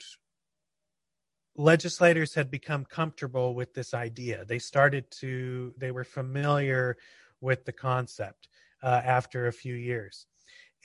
legislators 1.56 2.34
had 2.34 2.52
become 2.52 2.86
comfortable 2.86 3.56
with 3.56 3.74
this 3.74 3.94
idea. 3.94 4.46
They 4.46 4.60
started 4.60 5.10
to, 5.20 5.74
they 5.78 5.92
were 5.92 6.04
familiar 6.04 6.98
with 7.42 7.66
the 7.66 7.72
concept 7.72 8.48
uh, 8.84 9.02
after 9.04 9.48
a 9.48 9.54
few 9.54 9.74
years. 9.74 10.28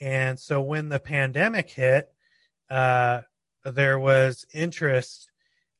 And 0.01 0.39
so 0.39 0.61
when 0.61 0.89
the 0.89 0.99
pandemic 0.99 1.69
hit, 1.69 2.11
uh, 2.69 3.21
there 3.63 3.99
was 3.99 4.45
interest 4.53 5.29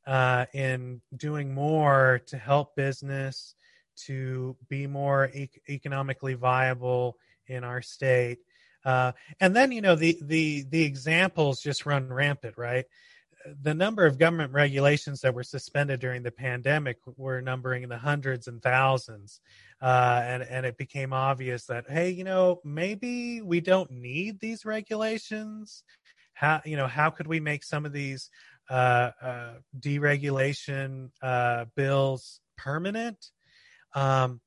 uh, 0.06 0.46
in 0.54 1.02
doing 1.16 1.54
more 1.54 2.22
to 2.28 2.38
help 2.38 2.76
business 2.76 3.56
to 3.96 4.56
be 4.70 4.88
more 4.88 5.30
e- 5.34 5.50
economically 5.70 6.34
viable 6.34 7.18
in 7.48 7.64
our 7.64 7.82
state. 7.82 8.40
Uh, 8.86 9.14
and 9.40 9.56
then 9.56 9.72
you 9.72 9.82
know 9.82 9.96
the 9.96 10.18
the 10.22 10.66
the 10.70 10.84
examples 10.84 11.62
just 11.62 11.86
run 11.86 12.12
rampant, 12.12 12.58
right? 12.58 12.86
the 13.62 13.74
number 13.74 14.06
of 14.06 14.18
government 14.18 14.54
regulations 14.54 15.22
that 15.22 15.34
were 15.34 15.44
suspended 15.44 16.00
during 16.00 16.24
the 16.24 16.32
pandemic 16.32 16.98
were 17.18 17.42
numbering 17.42 17.84
in 17.84 17.90
the 17.90 17.98
hundreds 17.98 18.48
and 18.48 18.62
thousands. 18.62 19.42
Uh, 19.82 20.22
and, 20.24 20.44
and 20.44 20.66
it 20.66 20.78
became 20.78 21.12
obvious 21.12 21.66
that, 21.66 21.86
hey, 21.90 22.10
you 22.10 22.24
know, 22.24 22.62
maybe 22.64 23.42
we 23.42 23.60
don't 23.60 23.92
need 23.92 24.40
these 24.40 24.66
regulations. 24.66 25.84
How, 26.34 26.62
you 26.66 26.78
know, 26.78 26.88
how 26.88 27.10
could 27.10 27.28
we 27.28 27.40
make 27.40 27.64
some 27.64 27.86
of 27.86 27.94
these 27.94 28.30
deregulation 28.72 31.10
uh, 31.22 31.66
bills 31.76 32.40
permanent? 32.58 33.32
Um, 33.94 34.42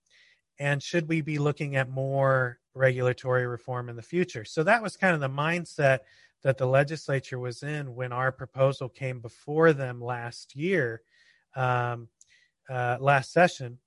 and 0.59 0.83
should 0.83 1.09
we 1.09 1.21
be 1.21 1.39
looking 1.39 1.77
at 1.77 1.91
more 1.91 2.59
regulatory 2.75 3.47
reform 3.47 3.89
in 3.89 3.97
the 3.97 4.03
future? 4.03 4.45
So 4.45 4.63
that 4.65 4.83
was 4.83 4.97
kind 4.97 5.15
of 5.15 5.21
the 5.21 5.29
mindset 5.29 6.01
that 6.43 6.59
the 6.59 6.67
legislature 6.67 7.39
was 7.39 7.63
in 7.63 7.95
when 7.95 8.13
our 8.13 8.33
proposal 8.33 8.89
came 8.89 9.21
before 9.21 9.73
them 9.73 10.01
last 10.01 10.57
year, 10.57 11.03
um, 11.55 12.09
uh, 12.69 12.97
last 13.01 13.33
session. 13.33 13.79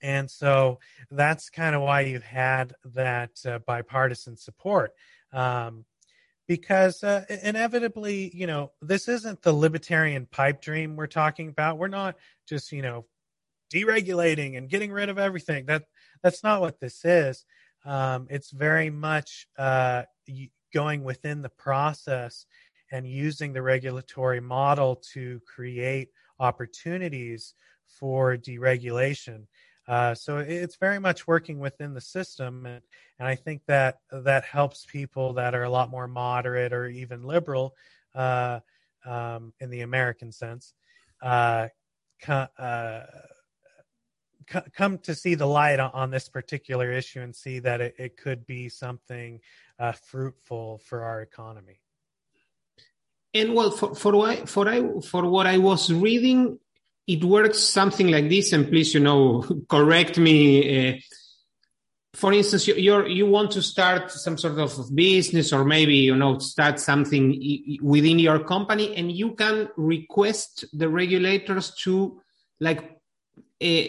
And 0.00 0.30
so 0.30 0.78
that's 1.10 1.50
kind 1.50 1.74
of 1.74 1.82
why 1.82 2.02
you 2.02 2.20
had 2.20 2.72
that 2.94 3.30
uh, 3.44 3.58
bipartisan 3.66 4.36
support. 4.36 4.92
Um, 5.32 5.84
because 6.48 7.04
uh, 7.04 7.24
inevitably, 7.42 8.34
you 8.34 8.46
know, 8.46 8.72
this 8.80 9.06
isn't 9.06 9.42
the 9.42 9.52
libertarian 9.52 10.26
pipe 10.26 10.62
dream 10.62 10.96
we're 10.96 11.06
talking 11.06 11.48
about. 11.48 11.78
We're 11.78 11.88
not 11.88 12.16
just, 12.48 12.72
you 12.72 12.82
know, 12.82 13.04
deregulating 13.72 14.56
and 14.56 14.68
getting 14.68 14.90
rid 14.90 15.10
of 15.10 15.18
everything. 15.18 15.66
That 15.66 15.84
that's 16.22 16.42
not 16.42 16.62
what 16.62 16.80
this 16.80 17.04
is. 17.04 17.44
Um, 17.84 18.26
it's 18.30 18.50
very 18.50 18.90
much 18.90 19.46
uh, 19.58 20.04
going 20.72 21.04
within 21.04 21.42
the 21.42 21.50
process 21.50 22.46
and 22.90 23.06
using 23.06 23.52
the 23.52 23.62
regulatory 23.62 24.40
model 24.40 25.02
to 25.12 25.40
create 25.46 26.08
opportunities 26.40 27.54
for 27.86 28.36
deregulation. 28.36 29.46
Uh, 29.88 30.14
so 30.14 30.36
it's 30.36 30.76
very 30.76 30.98
much 30.98 31.26
working 31.26 31.58
within 31.58 31.94
the 31.94 32.00
system, 32.00 32.66
and, 32.66 32.82
and, 33.18 33.26
I 33.26 33.34
think 33.34 33.62
that 33.68 34.00
that 34.12 34.44
helps 34.44 34.84
people 34.84 35.32
that 35.34 35.54
are 35.54 35.62
a 35.62 35.70
lot 35.70 35.90
more 35.90 36.06
moderate 36.06 36.74
or 36.74 36.88
even 36.88 37.24
liberal 37.24 37.74
uh, 38.14 38.60
um, 39.06 39.54
in 39.60 39.70
the 39.70 39.80
American 39.80 40.30
sense 40.30 40.74
uh, 41.22 41.68
uh 42.28 43.00
come 44.74 44.98
to 44.98 45.14
see 45.14 45.34
the 45.34 45.46
light 45.46 45.78
on 45.78 46.10
this 46.10 46.28
particular 46.28 46.90
issue 46.92 47.20
and 47.20 47.34
see 47.34 47.58
that 47.58 47.80
it, 47.80 47.94
it 47.98 48.16
could 48.16 48.46
be 48.46 48.68
something 48.68 49.40
uh, 49.78 49.92
fruitful 49.92 50.80
for 50.84 51.02
our 51.02 51.20
economy. 51.20 51.80
And 53.34 53.54
well, 53.54 53.70
for 53.70 53.94
for 53.94 54.16
what, 54.16 54.48
for 54.48 54.66
I 54.68 54.82
for 55.00 55.28
what 55.28 55.46
I 55.46 55.58
was 55.58 55.92
reading, 55.92 56.58
it 57.08 57.24
works 57.24 57.58
something 57.58 58.08
like 58.08 58.28
this. 58.28 58.52
And 58.52 58.68
please, 58.68 58.94
you 58.94 59.00
know, 59.00 59.42
correct 59.68 60.18
me. 60.18 60.90
Uh, 60.90 60.98
for 62.14 62.32
instance, 62.32 62.68
you 62.68 63.06
you 63.06 63.26
want 63.26 63.50
to 63.52 63.62
start 63.62 64.10
some 64.10 64.38
sort 64.38 64.58
of 64.58 64.94
business, 64.94 65.52
or 65.52 65.64
maybe 65.64 65.96
you 65.96 66.16
know 66.16 66.38
start 66.38 66.80
something 66.80 67.78
within 67.82 68.18
your 68.18 68.40
company, 68.44 68.94
and 68.96 69.10
you 69.10 69.34
can 69.34 69.68
request 69.76 70.64
the 70.72 70.88
regulators 70.88 71.74
to 71.82 72.20
like. 72.60 72.94
Uh, 73.60 73.88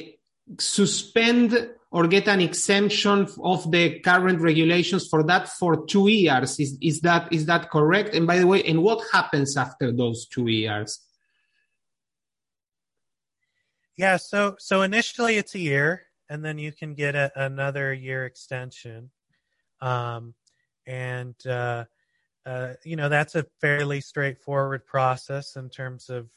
suspend 0.57 1.69
or 1.91 2.07
get 2.07 2.27
an 2.27 2.41
exemption 2.41 3.27
of 3.43 3.69
the 3.71 3.99
current 3.99 4.41
regulations 4.41 5.07
for 5.07 5.21
that 5.23 5.47
for 5.47 5.85
two 5.85 6.07
years. 6.07 6.59
Is, 6.59 6.75
is 6.81 7.01
that 7.01 7.31
is 7.31 7.45
that 7.45 7.69
correct? 7.69 8.15
And 8.15 8.25
by 8.25 8.39
the 8.39 8.47
way, 8.47 8.63
and 8.63 8.81
what 8.81 9.03
happens 9.11 9.57
after 9.57 9.91
those 9.91 10.27
two 10.27 10.47
years? 10.47 10.99
Yeah, 13.99 14.15
so 14.15 14.55
so 14.59 14.83
initially 14.83 15.35
it's 15.35 15.55
a 15.55 15.59
year, 15.59 16.03
and 16.29 16.43
then 16.43 16.57
you 16.57 16.71
can 16.71 16.93
get 16.93 17.15
a, 17.15 17.33
another 17.35 17.93
year 17.93 18.25
extension, 18.25 19.09
um, 19.81 20.33
and 20.87 21.35
uh, 21.45 21.83
uh, 22.45 22.75
you 22.85 22.95
know 22.95 23.09
that's 23.09 23.35
a 23.35 23.45
fairly 23.59 23.99
straightforward 23.99 24.85
process 24.85 25.57
in 25.57 25.69
terms 25.69 26.09
of 26.09 26.29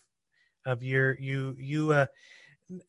of 0.66 0.82
your 0.82 1.16
you 1.20 1.54
you 1.56 1.92
uh, 1.92 2.06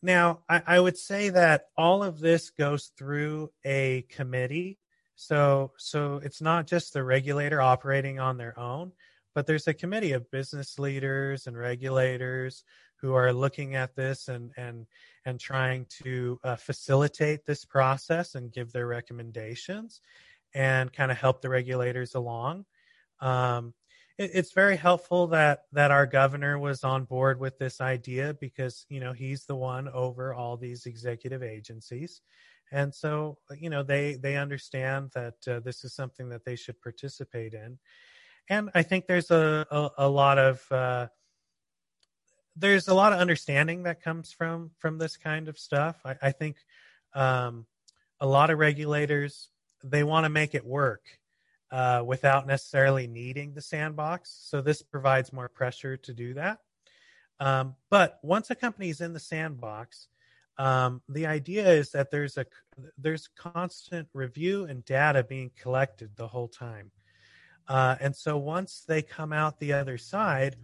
now 0.01 0.39
I, 0.49 0.63
I 0.65 0.79
would 0.79 0.97
say 0.97 1.29
that 1.29 1.65
all 1.77 2.01
of 2.01 2.19
this 2.19 2.49
goes 2.49 2.89
through 2.97 3.51
a 3.63 4.07
committee. 4.09 4.79
So 5.15 5.73
so 5.77 6.19
it's 6.23 6.41
not 6.41 6.65
just 6.65 6.93
the 6.93 7.03
regulator 7.03 7.61
operating 7.61 8.19
on 8.19 8.37
their 8.37 8.57
own 8.57 8.91
but 9.35 9.47
there's 9.47 9.67
a 9.67 9.73
committee 9.73 10.11
of 10.11 10.29
business 10.31 10.77
leaders 10.79 11.47
and 11.47 11.57
regulators 11.57 12.63
who 13.03 13.13
are 13.13 13.33
looking 13.33 13.75
at 13.75 13.95
this 13.97 14.29
and 14.29 14.51
and 14.55 14.87
and 15.25 15.37
trying 15.37 15.85
to 16.03 16.39
uh, 16.45 16.55
facilitate 16.55 17.45
this 17.45 17.65
process 17.65 18.35
and 18.35 18.53
give 18.53 18.71
their 18.71 18.87
recommendations 18.87 19.99
and 20.55 20.91
kind 20.93 21.11
of 21.11 21.17
help 21.17 21.41
the 21.41 21.49
regulators 21.49 22.15
along. 22.15 22.65
Um, 23.19 23.73
it, 24.17 24.31
it's 24.33 24.53
very 24.53 24.77
helpful 24.77 25.27
that 25.27 25.63
that 25.73 25.91
our 25.91 26.05
governor 26.05 26.57
was 26.57 26.85
on 26.85 27.03
board 27.03 27.41
with 27.41 27.59
this 27.59 27.81
idea 27.81 28.35
because 28.39 28.85
you 28.87 29.01
know 29.01 29.11
he's 29.11 29.45
the 29.45 29.55
one 29.55 29.89
over 29.89 30.33
all 30.33 30.55
these 30.55 30.85
executive 30.85 31.43
agencies. 31.43 32.21
And 32.71 32.95
so 32.95 33.37
you 33.59 33.69
know 33.69 33.83
they 33.83 34.13
they 34.13 34.37
understand 34.37 35.11
that 35.13 35.35
uh, 35.45 35.59
this 35.59 35.83
is 35.83 35.93
something 35.93 36.29
that 36.29 36.45
they 36.45 36.55
should 36.55 36.81
participate 36.81 37.53
in. 37.53 37.79
And 38.49 38.69
i 38.75 38.83
think 38.83 39.07
there's 39.07 39.31
a 39.31 39.65
a, 39.71 39.89
a 40.05 40.09
lot 40.09 40.37
of 40.37 40.71
uh, 40.71 41.07
there's 42.55 42.87
a 42.87 42.93
lot 42.93 43.13
of 43.13 43.19
understanding 43.19 43.83
that 43.83 44.01
comes 44.01 44.31
from 44.31 44.71
from 44.79 44.97
this 44.97 45.17
kind 45.17 45.47
of 45.47 45.57
stuff 45.57 45.97
i, 46.05 46.15
I 46.21 46.31
think 46.31 46.57
um, 47.15 47.65
a 48.19 48.25
lot 48.25 48.49
of 48.49 48.57
regulators 48.57 49.49
they 49.83 50.03
want 50.03 50.23
to 50.23 50.29
make 50.29 50.55
it 50.55 50.65
work 50.65 51.03
uh, 51.71 52.03
without 52.05 52.45
necessarily 52.45 53.07
needing 53.07 53.53
the 53.53 53.61
sandbox. 53.61 54.37
So 54.49 54.61
this 54.61 54.81
provides 54.81 55.33
more 55.33 55.49
pressure 55.49 55.97
to 55.97 56.13
do 56.13 56.35
that. 56.35 56.59
Um, 57.39 57.75
but 57.89 58.19
once 58.21 58.51
a 58.51 58.55
company 58.55 58.89
is 58.89 59.01
in 59.01 59.13
the 59.13 59.19
sandbox, 59.19 60.07
um, 60.59 61.01
the 61.09 61.25
idea 61.25 61.67
is 61.67 61.91
that 61.91 62.11
there's 62.11 62.37
a 62.37 62.45
there's 62.97 63.27
constant 63.35 64.07
review 64.13 64.65
and 64.65 64.85
data 64.85 65.23
being 65.23 65.49
collected 65.59 66.11
the 66.15 66.27
whole 66.27 66.47
time. 66.47 66.91
Uh, 67.67 67.95
and 67.99 68.15
so 68.15 68.37
once 68.37 68.83
they 68.87 69.01
come 69.01 69.33
out 69.33 69.59
the 69.59 69.73
other 69.73 69.97
side, 69.97 70.55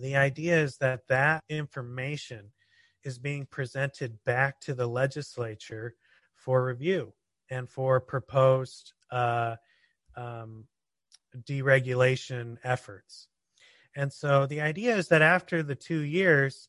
the 0.00 0.16
idea 0.16 0.58
is 0.58 0.76
that 0.78 1.06
that 1.08 1.44
information 1.48 2.52
is 3.04 3.18
being 3.18 3.46
presented 3.46 4.18
back 4.24 4.60
to 4.60 4.74
the 4.74 4.86
legislature 4.86 5.94
for 6.36 6.64
review 6.64 7.12
and 7.50 7.68
for 7.68 8.00
proposed 8.00 8.92
uh, 9.10 9.56
um, 10.16 10.64
deregulation 11.44 12.56
efforts. 12.64 13.28
And 13.96 14.12
so 14.12 14.46
the 14.46 14.60
idea 14.60 14.96
is 14.96 15.08
that 15.08 15.22
after 15.22 15.62
the 15.62 15.74
two 15.74 16.00
years, 16.00 16.68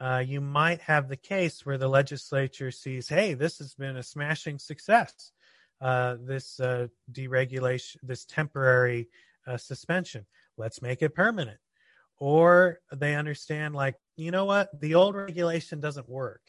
uh, 0.00 0.22
you 0.24 0.40
might 0.40 0.80
have 0.80 1.08
the 1.08 1.16
case 1.16 1.64
where 1.64 1.78
the 1.78 1.88
legislature 1.88 2.70
sees, 2.70 3.08
hey, 3.08 3.34
this 3.34 3.58
has 3.58 3.74
been 3.74 3.96
a 3.96 4.02
smashing 4.02 4.58
success. 4.58 5.32
Uh, 5.80 6.16
this 6.20 6.60
uh, 6.60 6.86
deregulation, 7.10 7.96
this 8.02 8.24
temporary 8.24 9.08
uh, 9.46 9.56
suspension, 9.56 10.24
let's 10.56 10.82
make 10.82 11.02
it 11.02 11.14
permanent. 11.14 11.58
Or 12.22 12.78
they 12.92 13.16
understand, 13.16 13.74
like, 13.74 13.96
you 14.14 14.30
know 14.30 14.44
what, 14.44 14.68
the 14.80 14.94
old 14.94 15.16
regulation 15.16 15.80
doesn't 15.80 16.08
work. 16.08 16.40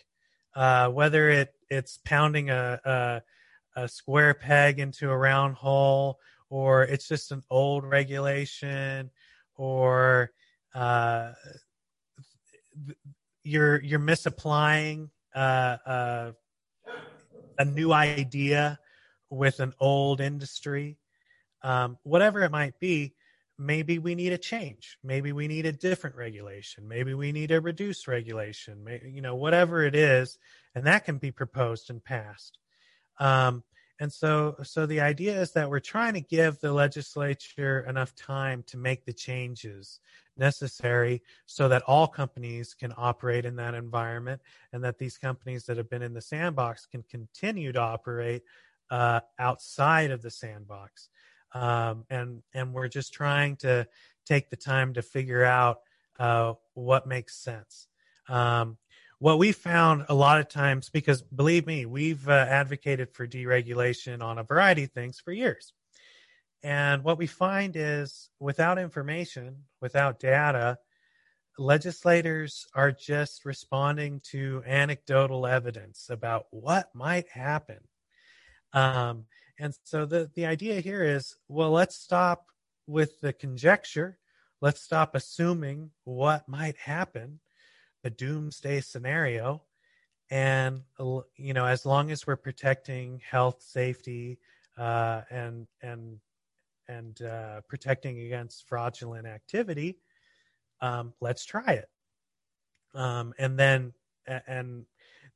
Uh, 0.55 0.89
whether 0.89 1.31
it 1.31 1.49
it's 1.67 1.97
pounding 2.05 2.51
a, 2.51 2.79
a 2.86 3.21
a 3.81 3.88
square 3.88 4.36
peg 4.36 4.77
into 4.77 5.09
a 5.09 5.17
round 5.17 5.55
hole, 5.55 6.19
or 6.51 6.83
it's 6.83 7.07
just 7.07 7.31
an 7.31 7.41
old 7.49 7.83
regulation, 7.86 9.09
or 9.55 10.29
uh, 10.75 11.31
you're 13.43 13.81
you're 13.81 13.97
misapplying 13.97 15.09
uh, 15.33 15.77
uh, 15.88 16.31
a 17.57 17.65
new 17.65 17.91
idea 17.91 18.77
with 19.31 19.59
an 19.59 19.73
old 19.79 20.21
industry, 20.21 20.99
um, 21.63 21.97
whatever 22.03 22.43
it 22.43 22.51
might 22.51 22.79
be. 22.79 23.15
Maybe 23.63 23.97
we 23.97 24.13
need 24.13 24.34
a 24.34 24.38
change. 24.38 24.97
Maybe 25.04 25.32
we 25.32 25.47
need 25.47 25.65
a 25.65 25.71
different 25.71 26.17
regulation. 26.17 26.86
Maybe 26.86 27.13
we 27.13 27.32
need 27.32 27.52
a 27.52 27.62
reduced 27.62 28.08
regulation. 28.08 28.84
Maybe, 28.84 29.10
you 29.10 29.21
know, 29.21 29.36
whatever 29.36 29.84
it 29.84 29.95
is, 29.95 30.38
and 30.76 30.86
that 30.86 31.06
can 31.06 31.17
be 31.17 31.32
proposed 31.32 31.89
and 31.89 32.04
passed. 32.04 32.58
Um, 33.19 33.63
and 33.99 34.12
so, 34.12 34.56
so 34.63 34.86
the 34.86 34.99
idea 34.99 35.39
is 35.39 35.54
that 35.54 35.69
we're 35.69 35.80
trying 35.80 36.13
to 36.15 36.21
give 36.21 36.60
the 36.60 36.73
legislature 36.73 37.86
enough 37.88 38.13
time 38.15 38.63
to 38.67 38.78
make 38.78 39.06
the 39.06 39.13
changes 39.13 40.02
necessary 40.36 41.21
so 41.45 41.69
that 41.69 41.84
all 41.84 42.08
companies 42.08 42.73
can 42.73 42.93
operate 42.97 43.45
in 43.45 43.56
that 43.56 43.76
environment 43.76 44.41
and 44.73 44.84
that 44.84 44.97
these 44.97 45.17
companies 45.17 45.65
that 45.65 45.78
have 45.78 45.89
been 45.89 46.02
in 46.02 46.13
the 46.13 46.21
sandbox 46.21 46.86
can 46.86 47.04
continue 47.10 47.71
to 47.71 47.80
operate 47.80 48.41
uh, 48.89 49.21
outside 49.39 50.12
of 50.12 50.21
the 50.21 50.32
sandbox. 50.32 51.10
Um, 51.54 52.06
and, 52.10 52.42
and 52.54 52.74
we're 52.74 52.88
just 52.88 53.13
trying 53.13 53.58
to 53.58 53.88
take 54.26 54.50
the 54.50 54.56
time 54.56 54.94
to 54.94 55.02
figure 55.02 55.44
out 55.44 55.80
uh, 56.20 56.54
what 56.74 57.08
makes 57.08 57.36
sense. 57.38 57.88
Um, 58.28 58.78
what 59.20 59.39
we 59.39 59.52
found 59.52 60.06
a 60.10 60.13
lot 60.13 60.39
of 60.39 60.50
times, 60.50 60.89
because 60.89 61.22
believe 61.22 61.66
me, 61.66 61.86
we've 61.86 62.28
uh, 62.28 62.46
advocated 62.50 63.13
for 63.13 63.28
deregulation 63.28 64.22
on 64.22 64.38
a 64.38 64.44
variety 64.44 64.84
of 64.84 64.92
things 64.92 65.20
for 65.20 65.32
years. 65.32 65.74
And 66.62 67.04
what 67.04 67.18
we 67.18 67.28
find 67.28 67.76
is 67.76 68.30
without 68.39 68.80
information, 68.80 69.63
without 69.82 70.20
data, 70.20 70.78
legislators 71.58 72.66
are 72.74 72.92
just 72.92 73.46
responding 73.46 74.22
to 74.32 74.63
anecdotal 74.66 75.46
evidence 75.46 76.08
about 76.10 76.48
what 76.52 76.89
might 76.94 77.28
happen. 77.30 77.80
Um, 78.74 79.26
and 79.63 79.73
so 79.86 80.06
the, 80.06 80.30
the 80.36 80.45
idea 80.45 80.82
here 80.82 81.04
is 81.04 81.38
well, 81.47 81.71
let's 81.71 81.95
stop 81.95 82.47
with 82.86 83.21
the 83.21 83.32
conjecture. 83.32 84.17
Let's 84.60 84.82
stop 84.82 85.15
assuming 85.15 85.91
what 86.04 86.49
might 86.49 86.76
happen 86.76 87.39
a 88.04 88.10
doomsday 88.10 88.82
scenario 88.82 89.63
and 90.30 90.82
you 91.38 91.54
know 91.54 91.65
as 91.65 91.86
long 91.86 92.12
as 92.12 92.28
we're 92.28 92.36
protecting 92.36 93.21
health 93.30 93.62
safety 93.62 94.38
uh, 94.78 95.21
and 95.32 95.67
and 95.82 96.19
and 96.89 97.21
uh, 97.21 97.62
protecting 97.69 98.19
against 98.19 98.67
fraudulent 98.67 99.26
activity 99.26 99.97
um, 100.82 101.13
let's 101.21 101.45
try 101.45 101.71
it 101.71 101.89
um, 102.93 103.34
and 103.39 103.58
then 103.58 103.93
and 104.47 104.86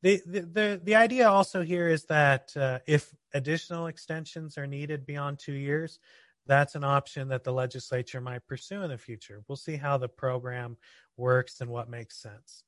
the, 0.04 0.22
the 0.26 0.82
the 0.84 0.96
idea 0.96 1.30
also 1.30 1.64
here 1.64 1.90
is 1.90 2.06
that 2.06 2.56
uh, 2.56 2.80
if 2.88 3.14
additional 3.34 3.88
extensions 3.88 4.58
are 4.58 4.68
needed 4.68 5.06
beyond 5.06 5.40
two 5.40 5.54
years 5.54 6.00
that's 6.48 6.76
an 6.76 6.84
option 6.84 7.28
that 7.28 7.44
the 7.44 7.52
legislature 7.52 8.22
might 8.22 8.48
pursue 8.48 8.82
in 8.82 8.90
the 8.90 8.98
future. 8.98 9.44
We'll 9.48 9.58
see 9.58 9.76
how 9.76 9.98
the 9.98 10.08
program 10.08 10.78
works 11.18 11.62
and 11.62 11.70
what 11.70 11.90
makes 11.90 12.22
sense. 12.22 12.64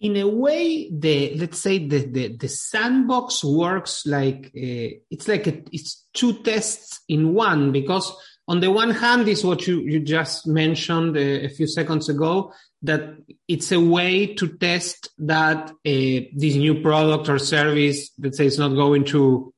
In 0.00 0.16
a 0.16 0.28
way, 0.28 0.90
the 0.90 1.34
let's 1.36 1.58
say 1.60 1.86
the 1.86 2.04
the, 2.04 2.36
the 2.36 2.48
sandbox 2.48 3.42
works 3.42 4.04
like 4.04 4.46
uh, 4.48 5.00
it's 5.10 5.26
like 5.26 5.46
a, 5.46 5.62
it's 5.72 6.06
two 6.12 6.42
tests 6.42 7.00
in 7.08 7.32
one 7.32 7.72
because 7.72 8.12
on 8.48 8.60
the 8.60 8.70
one 8.70 8.90
hand 8.90 9.26
is 9.28 9.44
what 9.44 9.66
you, 9.66 9.80
you 9.80 10.00
just 10.00 10.46
mentioned 10.46 11.16
a, 11.16 11.42
uh, 11.42 11.46
a 11.46 11.48
few 11.48 11.66
seconds 11.66 12.08
ago 12.08 12.52
that 12.82 13.16
it's 13.48 13.72
a 13.72 13.80
way 13.80 14.34
to 14.34 14.56
test 14.56 15.10
that 15.18 15.70
uh, 15.70 15.72
this 15.82 16.54
new 16.54 16.80
product 16.80 17.28
or 17.28 17.38
service 17.38 18.10
let's 18.18 18.36
say 18.36 18.46
it's 18.46 18.58
not 18.58 18.74
going 18.74 19.04
to 19.04 19.52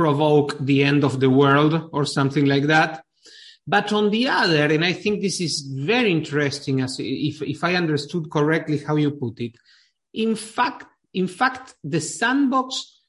provoke 0.00 0.58
the 0.58 0.82
end 0.82 1.04
of 1.04 1.20
the 1.20 1.28
world 1.28 1.90
or 1.92 2.04
something 2.06 2.46
like 2.46 2.64
that. 2.64 3.04
But 3.66 3.92
on 3.92 4.10
the 4.10 4.28
other, 4.28 4.66
and 4.66 4.84
I 4.84 4.94
think 4.94 5.20
this 5.20 5.40
is 5.40 5.60
very 5.60 6.10
interesting 6.10 6.80
as 6.80 6.96
if, 6.98 7.42
if 7.42 7.62
I 7.62 7.74
understood 7.74 8.30
correctly 8.30 8.78
how 8.78 8.96
you 8.96 9.10
put 9.10 9.38
it. 9.40 9.52
In 10.14 10.34
fact, 10.34 10.86
in 11.12 11.28
fact, 11.28 11.74
the 11.84 12.00
sandbox 12.00 12.99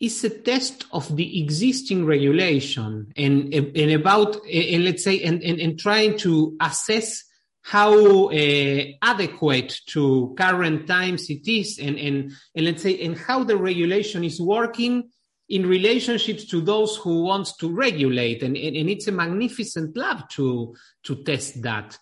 is 0.00 0.24
a 0.24 0.30
test 0.30 0.86
of 0.92 1.14
the 1.14 1.42
existing 1.42 2.06
regulation 2.06 3.12
and, 3.16 3.52
and 3.54 3.90
about, 3.92 4.36
and 4.46 4.84
let's 4.84 5.04
say, 5.04 5.22
and, 5.22 5.42
and, 5.42 5.60
and 5.60 5.78
trying 5.78 6.16
to 6.18 6.56
assess 6.60 7.24
how 7.62 8.30
uh, 8.30 8.84
adequate 9.02 9.78
to 9.86 10.34
current 10.38 10.86
times 10.86 11.28
it 11.28 11.46
is 11.46 11.78
and, 11.78 11.98
and, 11.98 12.32
and 12.54 12.64
let's 12.64 12.82
say 12.82 12.98
and 13.00 13.18
how 13.18 13.44
the 13.44 13.56
regulation 13.56 14.24
is 14.24 14.40
working 14.40 15.10
in 15.50 15.66
relationships 15.66 16.46
to 16.46 16.60
those 16.60 16.96
who 16.96 17.22
wants 17.24 17.56
to 17.56 17.68
regulate. 17.68 18.42
And, 18.42 18.56
and, 18.56 18.76
and 18.76 18.88
it's 18.88 19.08
a 19.08 19.12
magnificent 19.12 19.96
lab 19.96 20.28
to 20.30 20.74
to 21.04 21.22
test 21.24 21.60
that. 21.62 21.98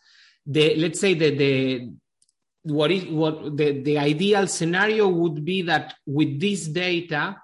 The 0.46 0.76
let's 0.76 1.00
say 1.00 1.14
that 1.14 1.38
the 1.38 1.90
what 2.62 2.92
is 2.92 3.06
what 3.06 3.56
the, 3.56 3.80
the 3.82 3.98
ideal 3.98 4.46
scenario 4.46 5.08
would 5.08 5.44
be 5.44 5.62
that 5.62 5.94
with 6.06 6.38
this 6.38 6.68
data 6.68 7.36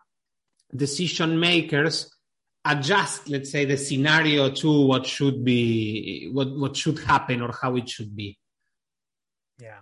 decision 0.75 1.39
makers 1.39 2.11
adjust 2.65 3.29
let's 3.29 3.51
say 3.51 3.65
the 3.65 3.77
scenario 3.77 4.51
to 4.51 4.87
what 4.87 5.07
should 5.07 5.45
be 5.45 6.31
what 6.33 6.57
what 6.57 6.77
should 6.77 6.99
happen 7.01 7.43
or 7.43 7.53
how 7.61 7.77
it 7.77 7.89
should 7.89 8.17
be. 8.17 8.39
Yeah. 9.61 9.81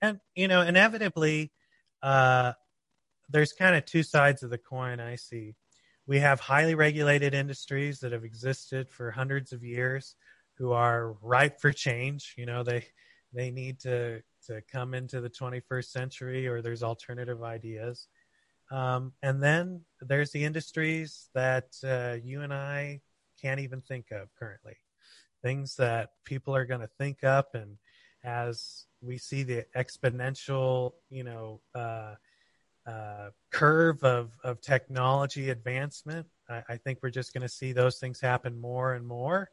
And 0.00 0.18
you 0.34 0.48
know 0.48 0.62
inevitably 0.62 1.52
uh 2.02 2.52
there's 3.28 3.52
kind 3.52 3.76
of 3.76 3.84
two 3.84 4.02
sides 4.02 4.42
of 4.42 4.50
the 4.50 4.58
coin 4.58 5.00
i 5.00 5.16
see. 5.16 5.54
We 6.06 6.18
have 6.18 6.40
highly 6.40 6.74
regulated 6.74 7.32
industries 7.32 8.00
that 8.00 8.12
have 8.12 8.24
existed 8.24 8.90
for 8.90 9.10
hundreds 9.10 9.52
of 9.52 9.62
years 9.62 10.16
who 10.58 10.72
are 10.72 11.12
ripe 11.22 11.60
for 11.60 11.72
change. 11.72 12.34
You 12.36 12.46
know 12.46 12.62
they 12.62 12.86
they 13.32 13.50
need 13.50 13.80
to 13.80 14.22
to 14.46 14.62
come 14.72 14.94
into 14.94 15.20
the 15.20 15.30
21st 15.30 15.84
century 15.84 16.48
or 16.48 16.62
there's 16.62 16.82
alternative 16.82 17.42
ideas 17.42 18.08
um, 18.72 19.12
and 19.22 19.42
then 19.42 19.82
there's 20.00 20.30
the 20.30 20.44
industries 20.44 21.28
that 21.34 21.66
uh, 21.84 22.16
you 22.24 22.40
and 22.40 22.54
I 22.54 23.02
can't 23.40 23.60
even 23.60 23.82
think 23.82 24.10
of 24.10 24.34
currently. 24.34 24.76
Things 25.42 25.76
that 25.76 26.10
people 26.24 26.56
are 26.56 26.64
going 26.64 26.80
to 26.80 26.90
think 26.98 27.22
up, 27.22 27.54
and 27.54 27.76
as 28.24 28.86
we 29.02 29.18
see 29.18 29.42
the 29.42 29.66
exponential, 29.76 30.92
you 31.10 31.22
know, 31.22 31.60
uh, 31.74 32.14
uh, 32.86 33.30
curve 33.50 34.02
of 34.04 34.30
of 34.42 34.62
technology 34.62 35.50
advancement, 35.50 36.26
I, 36.48 36.62
I 36.70 36.76
think 36.78 37.00
we're 37.02 37.10
just 37.10 37.34
going 37.34 37.42
to 37.42 37.48
see 37.50 37.72
those 37.72 37.98
things 37.98 38.20
happen 38.20 38.58
more 38.58 38.94
and 38.94 39.06
more, 39.06 39.50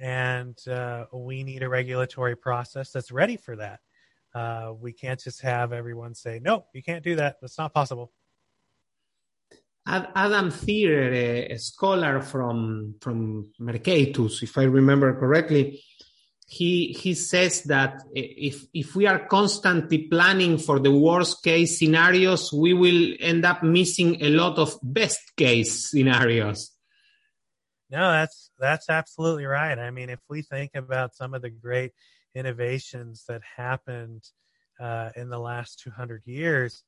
and 0.00 0.58
uh, 0.66 1.04
we 1.12 1.44
need 1.44 1.62
a 1.62 1.68
regulatory 1.68 2.36
process 2.36 2.90
that's 2.90 3.12
ready 3.12 3.36
for 3.36 3.54
that. 3.56 3.78
Uh, 4.34 4.72
we 4.76 4.92
can't 4.92 5.22
just 5.22 5.42
have 5.42 5.72
everyone 5.72 6.16
say, 6.16 6.40
"No, 6.42 6.64
you 6.74 6.82
can't 6.82 7.04
do 7.04 7.14
that. 7.16 7.36
That's 7.40 7.58
not 7.58 7.72
possible." 7.72 8.12
Adam 9.86 10.50
Thierer, 10.50 11.12
a, 11.12 11.52
a, 11.52 11.58
scholar 11.58 12.20
from 12.20 12.96
from 13.00 13.52
Mercatus, 13.60 14.42
if 14.42 14.58
I 14.58 14.64
remember 14.64 15.14
correctly, 15.14 15.80
he 16.48 16.88
he 16.92 17.14
says 17.14 17.62
that 17.64 18.02
if 18.12 18.64
if 18.74 18.96
we 18.96 19.06
are 19.06 19.26
constantly 19.26 20.08
planning 20.08 20.58
for 20.58 20.80
the 20.80 20.90
worst 20.90 21.42
case 21.42 21.78
scenarios, 21.78 22.52
we 22.52 22.74
will 22.74 23.14
end 23.20 23.44
up 23.44 23.62
missing 23.62 24.22
a 24.22 24.30
lot 24.30 24.58
of 24.58 24.76
best 24.82 25.20
case 25.36 25.90
scenarios. 25.90 26.72
No, 27.88 28.10
that's 28.10 28.50
that's 28.58 28.90
absolutely 28.90 29.46
right. 29.46 29.78
I 29.78 29.90
mean, 29.92 30.10
if 30.10 30.20
we 30.28 30.42
think 30.42 30.72
about 30.74 31.14
some 31.14 31.32
of 31.34 31.42
the 31.42 31.50
great 31.50 31.92
innovations 32.34 33.24
that 33.28 33.42
happened 33.56 34.24
uh, 34.80 35.10
in 35.16 35.30
the 35.30 35.38
last 35.38 35.80
200 35.80 36.22
years, 36.26 36.82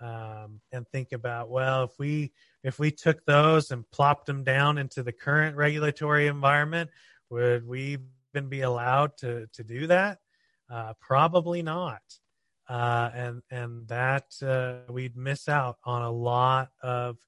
um, 0.00 0.60
and 0.72 0.88
think 0.88 1.12
about 1.12 1.50
well 1.50 1.84
if 1.84 1.98
we 1.98 2.32
if 2.62 2.78
we 2.78 2.90
took 2.90 3.24
those 3.24 3.70
and 3.70 3.88
plopped 3.90 4.26
them 4.26 4.44
down 4.44 4.78
into 4.78 5.02
the 5.02 5.12
current 5.12 5.56
regulatory 5.56 6.26
environment 6.26 6.90
would 7.30 7.66
we 7.66 7.98
even 8.34 8.48
be 8.48 8.60
allowed 8.60 9.16
to 9.18 9.46
to 9.52 9.64
do 9.64 9.86
that? 9.86 10.18
Uh, 10.68 10.92
probably 11.00 11.62
not. 11.62 12.02
Uh, 12.68 13.10
and 13.14 13.42
and 13.50 13.88
that 13.88 14.26
uh, 14.42 14.92
we'd 14.92 15.16
miss 15.16 15.48
out 15.48 15.78
on 15.84 16.02
a 16.02 16.10
lot 16.10 16.70
of 16.82 17.18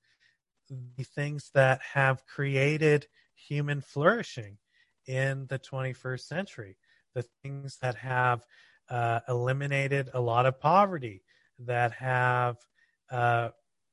the 0.69 1.05
things 1.05 1.51
that 1.55 1.81
have 1.95 2.27
created 2.27 3.07
human 3.35 3.81
flourishing 3.81 4.59
in 5.07 5.47
the 5.49 5.59
21st 5.59 6.21
century. 6.21 6.77
The 7.15 7.25
things 7.43 7.79
that 7.83 7.97
have 7.97 8.45
uh, 8.89 9.21
eliminated 9.29 10.11
a 10.15 10.21
lot 10.21 10.47
of 10.47 10.61
poverty 10.61 11.23
that 11.67 11.93
have 11.93 12.57
uh, 13.11 13.51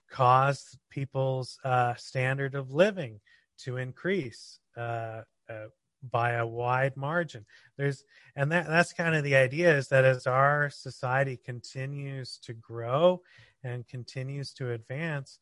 caused 0.10 0.78
people's 0.90 1.60
uh, 1.64 1.94
standard 1.96 2.56
of 2.56 2.72
living 2.72 3.20
to 3.60 3.78
increase 3.78 4.60
uh, 4.78 5.22
uh, 5.50 5.66
by 6.12 6.32
a 6.34 6.48
wide 6.48 6.96
margin. 6.96 7.46
There's 7.78 8.04
and 8.36 8.52
that 8.52 8.68
that's 8.68 8.94
kind 8.94 9.16
of 9.16 9.24
the 9.24 9.36
idea 9.36 9.76
is 9.76 9.90
that 9.90 10.06
as 10.06 10.26
our 10.28 10.70
society 10.70 11.38
continues 11.38 12.40
to 12.44 12.54
grow 12.54 13.22
and 13.64 13.88
continues 13.88 14.54
to 14.54 14.72
advance, 14.72 15.40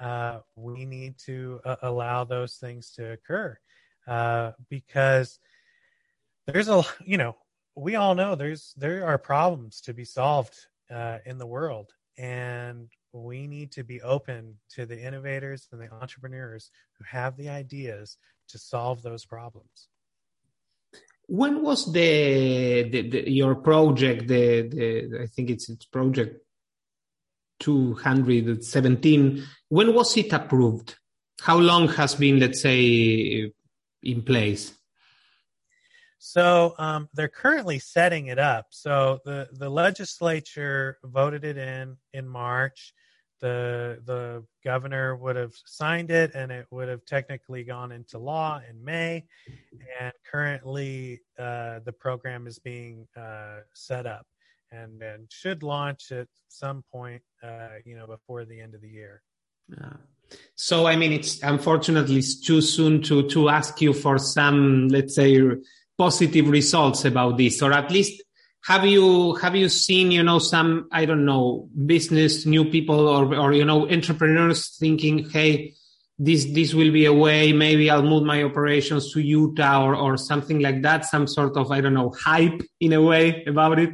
uh, 0.00 0.40
we 0.54 0.84
need 0.84 1.18
to 1.18 1.60
uh, 1.64 1.76
allow 1.82 2.24
those 2.24 2.54
things 2.54 2.92
to 2.92 3.12
occur 3.12 3.58
because 4.70 5.40
there's 6.46 6.68
a 6.68 6.84
you 7.04 7.18
know 7.18 7.36
we 7.74 7.96
all 7.96 8.14
know 8.14 8.34
there's 8.34 8.72
there 8.76 9.06
are 9.06 9.18
problems 9.18 9.80
to 9.82 9.92
be 9.92 10.04
solved 10.04 10.56
uh, 10.90 11.18
in 11.24 11.38
the 11.38 11.46
world. 11.46 11.92
And 12.18 12.88
we 13.12 13.46
need 13.46 13.72
to 13.72 13.84
be 13.84 14.00
open 14.02 14.56
to 14.70 14.86
the 14.86 15.00
innovators 15.00 15.68
and 15.72 15.80
the 15.80 15.92
entrepreneurs 15.92 16.70
who 16.98 17.04
have 17.04 17.36
the 17.36 17.48
ideas 17.48 18.16
to 18.48 18.58
solve 18.58 19.02
those 19.02 19.24
problems. 19.24 19.88
When 21.28 21.62
was 21.62 21.92
the, 21.92 22.88
the, 22.88 23.10
the 23.10 23.30
your 23.30 23.56
project 23.56 24.28
the, 24.28 24.68
the 24.68 25.22
i 25.24 25.26
think 25.26 25.50
it's 25.50 25.68
it's 25.68 25.84
project 25.84 26.40
217 27.58 29.44
when 29.68 29.92
was 29.92 30.16
it 30.16 30.32
approved? 30.32 30.94
How 31.40 31.58
long 31.58 31.88
has 31.88 32.14
been 32.14 32.38
let's 32.38 32.60
say 32.62 33.50
in 34.04 34.22
place 34.22 34.75
so 36.26 36.74
um, 36.78 37.08
they're 37.14 37.28
currently 37.28 37.78
setting 37.78 38.26
it 38.26 38.38
up. 38.40 38.66
So 38.70 39.20
the 39.24 39.48
the 39.52 39.70
legislature 39.70 40.98
voted 41.04 41.44
it 41.44 41.56
in 41.56 41.96
in 42.14 42.26
March. 42.26 42.92
The 43.40 44.02
the 44.04 44.44
governor 44.64 45.14
would 45.14 45.36
have 45.36 45.54
signed 45.66 46.10
it, 46.10 46.32
and 46.34 46.50
it 46.50 46.66
would 46.72 46.88
have 46.88 47.04
technically 47.04 47.62
gone 47.62 47.92
into 47.92 48.18
law 48.18 48.60
in 48.68 48.84
May. 48.84 49.24
And 50.00 50.12
currently, 50.28 51.20
uh, 51.38 51.78
the 51.84 51.92
program 51.92 52.48
is 52.48 52.58
being 52.58 53.06
uh, 53.16 53.60
set 53.72 54.04
up 54.04 54.26
and 54.72 55.00
and 55.02 55.30
should 55.30 55.62
launch 55.62 56.10
at 56.10 56.26
some 56.48 56.82
point, 56.90 57.22
uh, 57.40 57.68
you 57.84 57.96
know, 57.96 58.08
before 58.08 58.44
the 58.44 58.60
end 58.60 58.74
of 58.74 58.80
the 58.80 58.90
year. 58.90 59.22
Yeah. 59.68 59.92
So 60.56 60.88
I 60.88 60.96
mean, 60.96 61.12
it's 61.12 61.40
unfortunately 61.44 62.16
it's 62.16 62.40
too 62.40 62.60
soon 62.60 63.00
to 63.02 63.28
to 63.28 63.48
ask 63.48 63.80
you 63.80 63.92
for 63.92 64.18
some, 64.18 64.88
let's 64.88 65.14
say 65.14 65.30
positive 65.98 66.48
results 66.48 67.04
about 67.04 67.38
this, 67.38 67.62
or 67.62 67.72
at 67.72 67.90
least 67.90 68.22
have 68.64 68.84
you 68.84 69.34
have 69.36 69.54
you 69.54 69.68
seen 69.68 70.10
you 70.10 70.22
know 70.22 70.38
some 70.38 70.88
I 70.90 71.04
don't 71.04 71.24
know 71.24 71.68
business 71.86 72.46
new 72.46 72.64
people 72.64 73.08
or 73.08 73.34
or 73.34 73.52
you 73.52 73.64
know 73.64 73.88
entrepreneurs 73.88 74.76
thinking, 74.76 75.30
hey, 75.30 75.74
this 76.18 76.46
this 76.46 76.74
will 76.74 76.92
be 76.92 77.04
a 77.04 77.12
way 77.12 77.52
maybe 77.52 77.90
I'll 77.90 78.02
move 78.02 78.24
my 78.24 78.42
operations 78.42 79.12
to 79.12 79.20
Utah 79.20 79.84
or 79.84 79.94
or 79.94 80.16
something 80.16 80.60
like 80.60 80.82
that, 80.82 81.04
some 81.04 81.26
sort 81.26 81.56
of 81.56 81.70
I 81.70 81.80
don't 81.80 81.94
know 81.94 82.12
hype 82.18 82.60
in 82.80 82.92
a 82.92 83.02
way 83.02 83.44
about 83.44 83.78
it. 83.78 83.90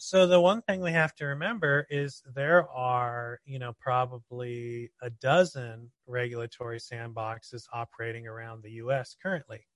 So 0.00 0.28
the 0.28 0.40
one 0.40 0.62
thing 0.62 0.80
we 0.80 0.92
have 0.92 1.12
to 1.16 1.26
remember 1.26 1.84
is 1.90 2.22
there 2.32 2.70
are, 2.70 3.40
you 3.44 3.58
know, 3.58 3.72
probably 3.80 4.92
a 5.02 5.10
dozen 5.10 5.90
regulatory 6.06 6.78
sandboxes 6.78 7.64
operating 7.72 8.28
around 8.28 8.62
the 8.62 8.70
US 8.82 9.16
currently. 9.20 9.66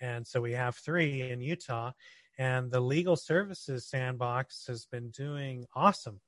And 0.00 0.26
so 0.26 0.40
we 0.40 0.52
have 0.52 0.76
three 0.76 1.22
in 1.22 1.40
Utah. 1.40 1.92
And 2.38 2.70
the 2.70 2.80
legal 2.80 3.16
services 3.16 3.86
sandbox 3.86 4.66
has 4.68 4.86
been 4.86 5.10
doing 5.10 5.66
awesome, 5.74 6.20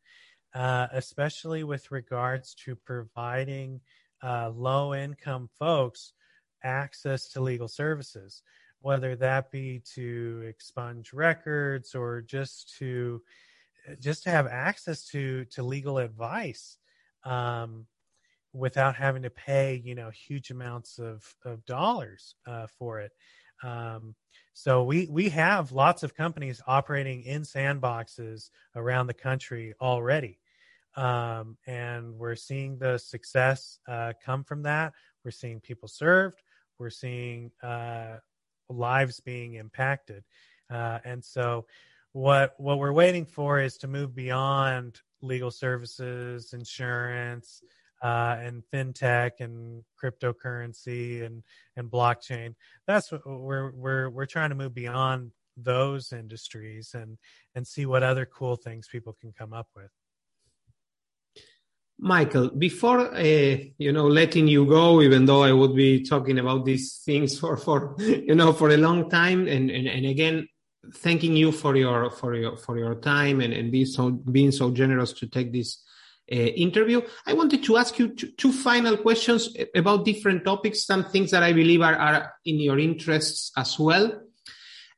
uh, 0.54 0.88
especially 0.92 1.62
with 1.62 1.90
regards 1.92 2.54
to 2.64 2.74
providing 2.74 3.80
uh, 4.22 4.50
low 4.50 4.94
income 4.94 5.48
folks 5.59 6.12
access 6.64 7.28
to 7.30 7.40
legal 7.40 7.68
services, 7.68 8.42
whether 8.80 9.14
that 9.16 9.50
be 9.50 9.83
to 9.94 10.42
expunge 10.48 11.12
records 11.12 11.94
or 11.94 12.22
just 12.22 12.76
to 12.78 13.22
just 13.99 14.24
to 14.24 14.30
have 14.30 14.47
access 14.47 15.07
to 15.07 15.44
to 15.47 15.62
legal 15.62 15.99
advice 15.99 16.76
um, 17.24 17.86
without 18.53 18.97
having 18.97 19.22
to 19.22 19.30
pay 19.30 19.80
you 19.84 19.94
know 19.94 20.11
huge 20.11 20.51
amounts 20.51 20.99
of 20.99 21.34
of 21.44 21.64
dollars 21.66 22.34
uh, 22.47 22.66
for 22.78 23.01
it 23.01 23.12
um, 23.62 24.14
so 24.52 24.82
we 24.82 25.06
we 25.11 25.28
have 25.30 25.72
lots 25.72 26.02
of 26.02 26.14
companies 26.14 26.61
operating 26.66 27.22
in 27.22 27.42
sandboxes 27.42 28.50
around 28.76 29.06
the 29.06 29.14
country 29.14 29.74
already, 29.80 30.38
um, 30.96 31.56
and 31.66 32.14
we're 32.18 32.36
seeing 32.36 32.78
the 32.78 32.98
success 32.98 33.78
uh, 33.88 34.12
come 34.24 34.44
from 34.44 34.62
that. 34.64 34.92
We're 35.24 35.30
seeing 35.30 35.61
people 35.61 35.88
served. 35.88 36.42
We're 36.78 36.90
seeing 36.90 37.50
uh, 37.62 38.16
lives 38.68 39.20
being 39.20 39.54
impacted. 39.54 40.24
Uh, 40.70 40.98
and 41.04 41.24
so, 41.24 41.66
what 42.12 42.54
what 42.58 42.78
we're 42.78 42.92
waiting 42.92 43.26
for 43.26 43.61
is 43.61 43.76
to 43.78 43.88
move 43.88 44.14
beyond 44.14 45.00
legal 45.22 45.50
services, 45.50 46.52
insurance, 46.52 47.62
uh, 48.03 48.36
and 48.40 48.62
fintech 48.72 49.32
and 49.40 49.84
cryptocurrency 50.03 51.24
and 51.24 51.42
and 51.76 51.90
blockchain. 51.90 52.55
That's 52.86 53.12
what 53.12 53.22
we're 53.26 53.70
we're 53.72 54.11
we're 54.11 54.26
trying 54.26 54.51
to 54.51 54.57
move 54.57 54.74
beyond 54.74 55.32
those 55.57 56.12
industries 56.12 56.94
and 56.94 57.18
and 57.55 57.66
see 57.66 57.86
what 57.86 58.03
other 58.03 58.26
cool 58.26 58.57
things 58.57 58.88
people 58.88 59.16
can 59.20 59.32
come 59.32 59.53
up 59.53 59.68
with. 59.74 59.90
Michael, 62.03 62.48
before 62.48 63.14
uh, 63.14 63.57
you 63.76 63.92
know 63.92 64.07
letting 64.07 64.48
you 64.48 64.64
go, 64.64 65.03
even 65.03 65.26
though 65.26 65.42
I 65.42 65.53
would 65.53 65.76
be 65.76 66.03
talking 66.03 66.38
about 66.38 66.64
these 66.64 67.03
things 67.05 67.38
for 67.38 67.57
for 67.57 67.96
you 67.98 68.34
know 68.34 68.53
for 68.53 68.70
a 68.70 68.78
long 68.78 69.11
time, 69.11 69.46
and 69.46 69.70
and, 69.70 69.86
and 69.86 70.07
again 70.07 70.48
thanking 70.94 71.36
you 71.36 71.53
for 71.53 71.76
your 71.76 72.11
for 72.11 72.34
your 72.34 72.57
for 72.57 72.78
your 72.78 72.94
time 72.94 73.40
and 73.40 73.53
and 73.53 73.70
being 73.70 73.86
so 73.86 74.11
being 74.11 74.51
so 74.51 74.70
generous 74.70 75.12
to 75.12 75.26
take 75.26 75.53
this 75.53 75.82
interview. 76.37 77.03
I 77.26 77.35
wanted 77.35 77.64
to 77.64 77.76
ask 77.76 77.99
you 77.99 78.14
two, 78.14 78.31
two, 78.33 78.53
final 78.53 78.97
questions 78.97 79.55
about 79.74 80.05
different 80.05 80.45
topics, 80.45 80.85
some 80.85 81.05
things 81.05 81.31
that 81.33 81.43
I 81.43 81.53
believe 81.53 81.83
are, 81.83 81.97
are 81.97 82.33
in 82.45 82.61
your 82.61 82.78
interests 82.78 83.53
as 83.57 83.78
well. 83.78 84.20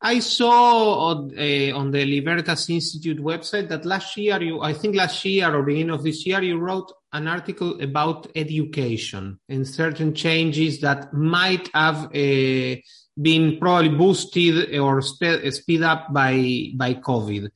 I 0.05 0.19
saw 0.19 1.11
on, 1.11 1.33
uh, 1.39 1.77
on, 1.77 1.93
the 1.93 2.05
Libertas 2.05 2.69
Institute 2.69 3.19
website 3.19 3.69
that 3.69 3.85
last 3.85 4.17
year, 4.17 4.43
you, 4.43 4.61
I 4.61 4.73
think 4.73 4.97
last 4.97 5.25
year 5.25 5.55
or 5.55 5.63
beginning 5.63 5.95
of 5.95 6.03
this 6.03 6.27
year, 6.27 6.43
you 6.43 6.59
wrote 6.59 6.93
an 7.13 7.29
article 7.29 7.81
about 7.81 8.27
education 8.35 9.39
and 9.49 9.67
certain 9.67 10.13
changes 10.13 10.81
that 10.81 11.15
might 11.15 11.71
have 11.73 12.07
uh, 12.07 12.77
been 13.21 13.59
probably 13.61 13.91
boosted 13.91 14.77
or 14.77 15.03
spe- 15.03 15.47
speed 15.51 15.83
up 15.83 16.13
by 16.13 16.73
by 16.75 16.95
COVID. 16.95 17.49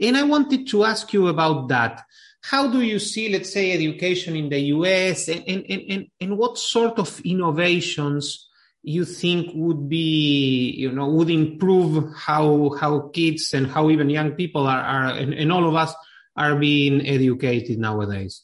And 0.00 0.16
I 0.16 0.24
wanted 0.24 0.66
to 0.68 0.84
ask 0.84 1.12
you 1.12 1.28
about 1.28 1.68
that. 1.68 2.02
How 2.50 2.68
do 2.68 2.82
you 2.82 2.98
see, 2.98 3.30
let's 3.30 3.52
say, 3.52 3.72
education 3.72 4.36
in 4.36 4.48
the 4.48 4.60
US, 4.76 5.28
and 5.28 5.44
and 5.48 5.64
and, 5.66 6.06
and 6.20 6.38
what 6.38 6.58
sort 6.58 6.98
of 6.98 7.20
innovations? 7.24 8.48
you 8.84 9.06
think 9.06 9.50
would 9.54 9.88
be 9.88 10.70
you 10.76 10.92
know 10.92 11.08
would 11.08 11.30
improve 11.30 12.12
how 12.14 12.76
how 12.78 13.08
kids 13.14 13.54
and 13.54 13.66
how 13.66 13.88
even 13.88 14.10
young 14.10 14.32
people 14.32 14.66
are, 14.66 14.80
are 14.80 15.06
and, 15.16 15.32
and 15.32 15.50
all 15.50 15.66
of 15.66 15.74
us 15.74 15.94
are 16.36 16.54
being 16.54 17.00
educated 17.06 17.78
nowadays 17.78 18.42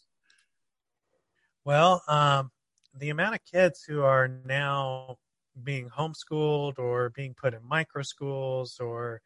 well 1.64 2.02
um, 2.08 2.50
the 2.98 3.10
amount 3.10 3.34
of 3.34 3.44
kids 3.44 3.84
who 3.86 4.00
are 4.00 4.28
now 4.46 5.18
being 5.62 5.90
homeschooled 5.90 6.78
or 6.78 7.10
being 7.10 7.34
put 7.34 7.52
in 7.52 7.60
micro 7.62 8.02
schools 8.02 8.80
or 8.80 9.20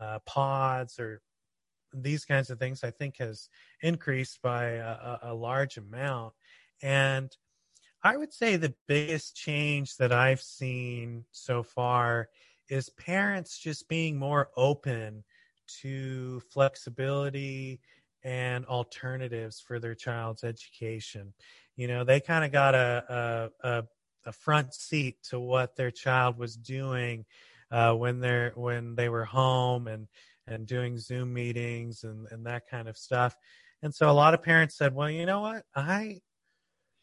uh, 0.00 0.20
pods 0.26 1.00
or 1.00 1.20
these 2.02 2.24
kinds 2.24 2.50
of 2.50 2.58
things 2.58 2.84
i 2.84 2.90
think 2.90 3.16
has 3.18 3.48
increased 3.82 4.40
by 4.42 4.64
a, 4.64 5.18
a 5.22 5.34
large 5.34 5.76
amount 5.76 6.32
and 6.82 7.36
I 8.02 8.16
would 8.16 8.32
say 8.32 8.54
the 8.54 8.74
biggest 8.86 9.34
change 9.34 9.96
that 9.96 10.12
I've 10.12 10.40
seen 10.40 11.24
so 11.32 11.64
far 11.64 12.28
is 12.68 12.88
parents 12.90 13.58
just 13.58 13.88
being 13.88 14.16
more 14.16 14.50
open 14.56 15.24
to 15.80 16.40
flexibility 16.52 17.80
and 18.22 18.64
alternatives 18.66 19.60
for 19.60 19.78
their 19.78 19.94
child's 19.94 20.44
education. 20.44 21.32
You 21.74 21.88
know, 21.88 22.04
they 22.04 22.20
kind 22.20 22.44
of 22.44 22.52
got 22.52 22.76
a, 22.76 23.50
a, 23.62 23.84
a, 24.24 24.32
front 24.32 24.74
seat 24.74 25.16
to 25.30 25.40
what 25.40 25.76
their 25.76 25.90
child 25.90 26.38
was 26.38 26.56
doing 26.56 27.24
uh, 27.70 27.92
when 27.92 28.20
they're 28.20 28.52
when 28.54 28.94
they 28.94 29.08
were 29.08 29.24
home 29.24 29.86
and 29.86 30.06
and 30.46 30.66
doing 30.66 30.98
Zoom 30.98 31.32
meetings 31.32 32.04
and 32.04 32.26
and 32.30 32.46
that 32.46 32.68
kind 32.68 32.88
of 32.88 32.96
stuff. 32.96 33.34
And 33.82 33.94
so 33.94 34.10
a 34.10 34.12
lot 34.12 34.34
of 34.34 34.42
parents 34.42 34.76
said, 34.76 34.94
"Well, 34.94 35.10
you 35.10 35.26
know 35.26 35.40
what? 35.40 35.64
I 35.74 36.20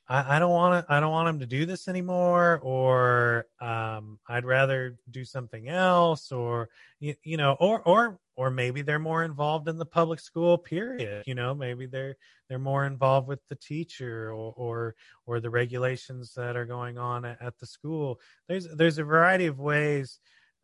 I, 0.07 0.39
don't 0.39 0.51
want 0.51 0.85
to 0.85 0.93
I 0.93 0.99
don't 0.99 1.11
want 1.11 1.27
them 1.27 1.39
to 1.39 1.45
do 1.45 1.65
this 1.65 1.87
anymore 1.87 2.59
or 2.61 3.45
um, 3.61 4.19
I'd 4.27 4.45
rather 4.45 4.97
do 5.09 5.23
something 5.23 5.69
else 5.69 6.31
or 6.31 6.69
you, 6.99 7.15
you 7.23 7.37
know 7.37 7.55
or 7.59 7.81
or 7.87 8.19
or 8.35 8.51
maybe 8.51 8.81
they're 8.81 8.99
more 8.99 9.23
involved 9.23 9.69
in 9.69 9.77
the 9.77 9.85
public 9.85 10.19
school 10.19 10.57
period 10.57 11.23
you 11.25 11.35
know 11.35 11.55
maybe 11.55 11.85
they're 11.85 12.15
they're 12.49 12.59
more 12.59 12.85
involved 12.85 13.27
with 13.27 13.39
the 13.47 13.55
teacher 13.55 14.31
or 14.31 14.53
or, 14.57 14.95
or 15.25 15.39
the 15.39 15.49
regulations 15.49 16.33
that 16.35 16.57
are 16.57 16.65
going 16.65 16.97
on 16.97 17.23
at, 17.23 17.41
at 17.41 17.57
the 17.59 17.65
school 17.65 18.19
there's 18.47 18.67
there's 18.75 18.97
a 18.97 19.03
variety 19.03 19.45
of 19.45 19.59
ways 19.59 20.19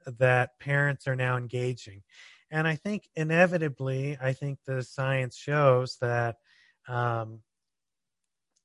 that 0.06 0.60
parents 0.60 1.08
are 1.08 1.16
now 1.16 1.38
engaging 1.38 2.04
and 2.52 2.68
I 2.68 2.76
think 2.76 3.10
inevitably 3.16 4.18
I 4.22 4.34
think 4.34 4.60
the 4.66 4.84
science 4.84 5.38
shows 5.38 5.97
that 6.02 6.38
um, 6.88 7.39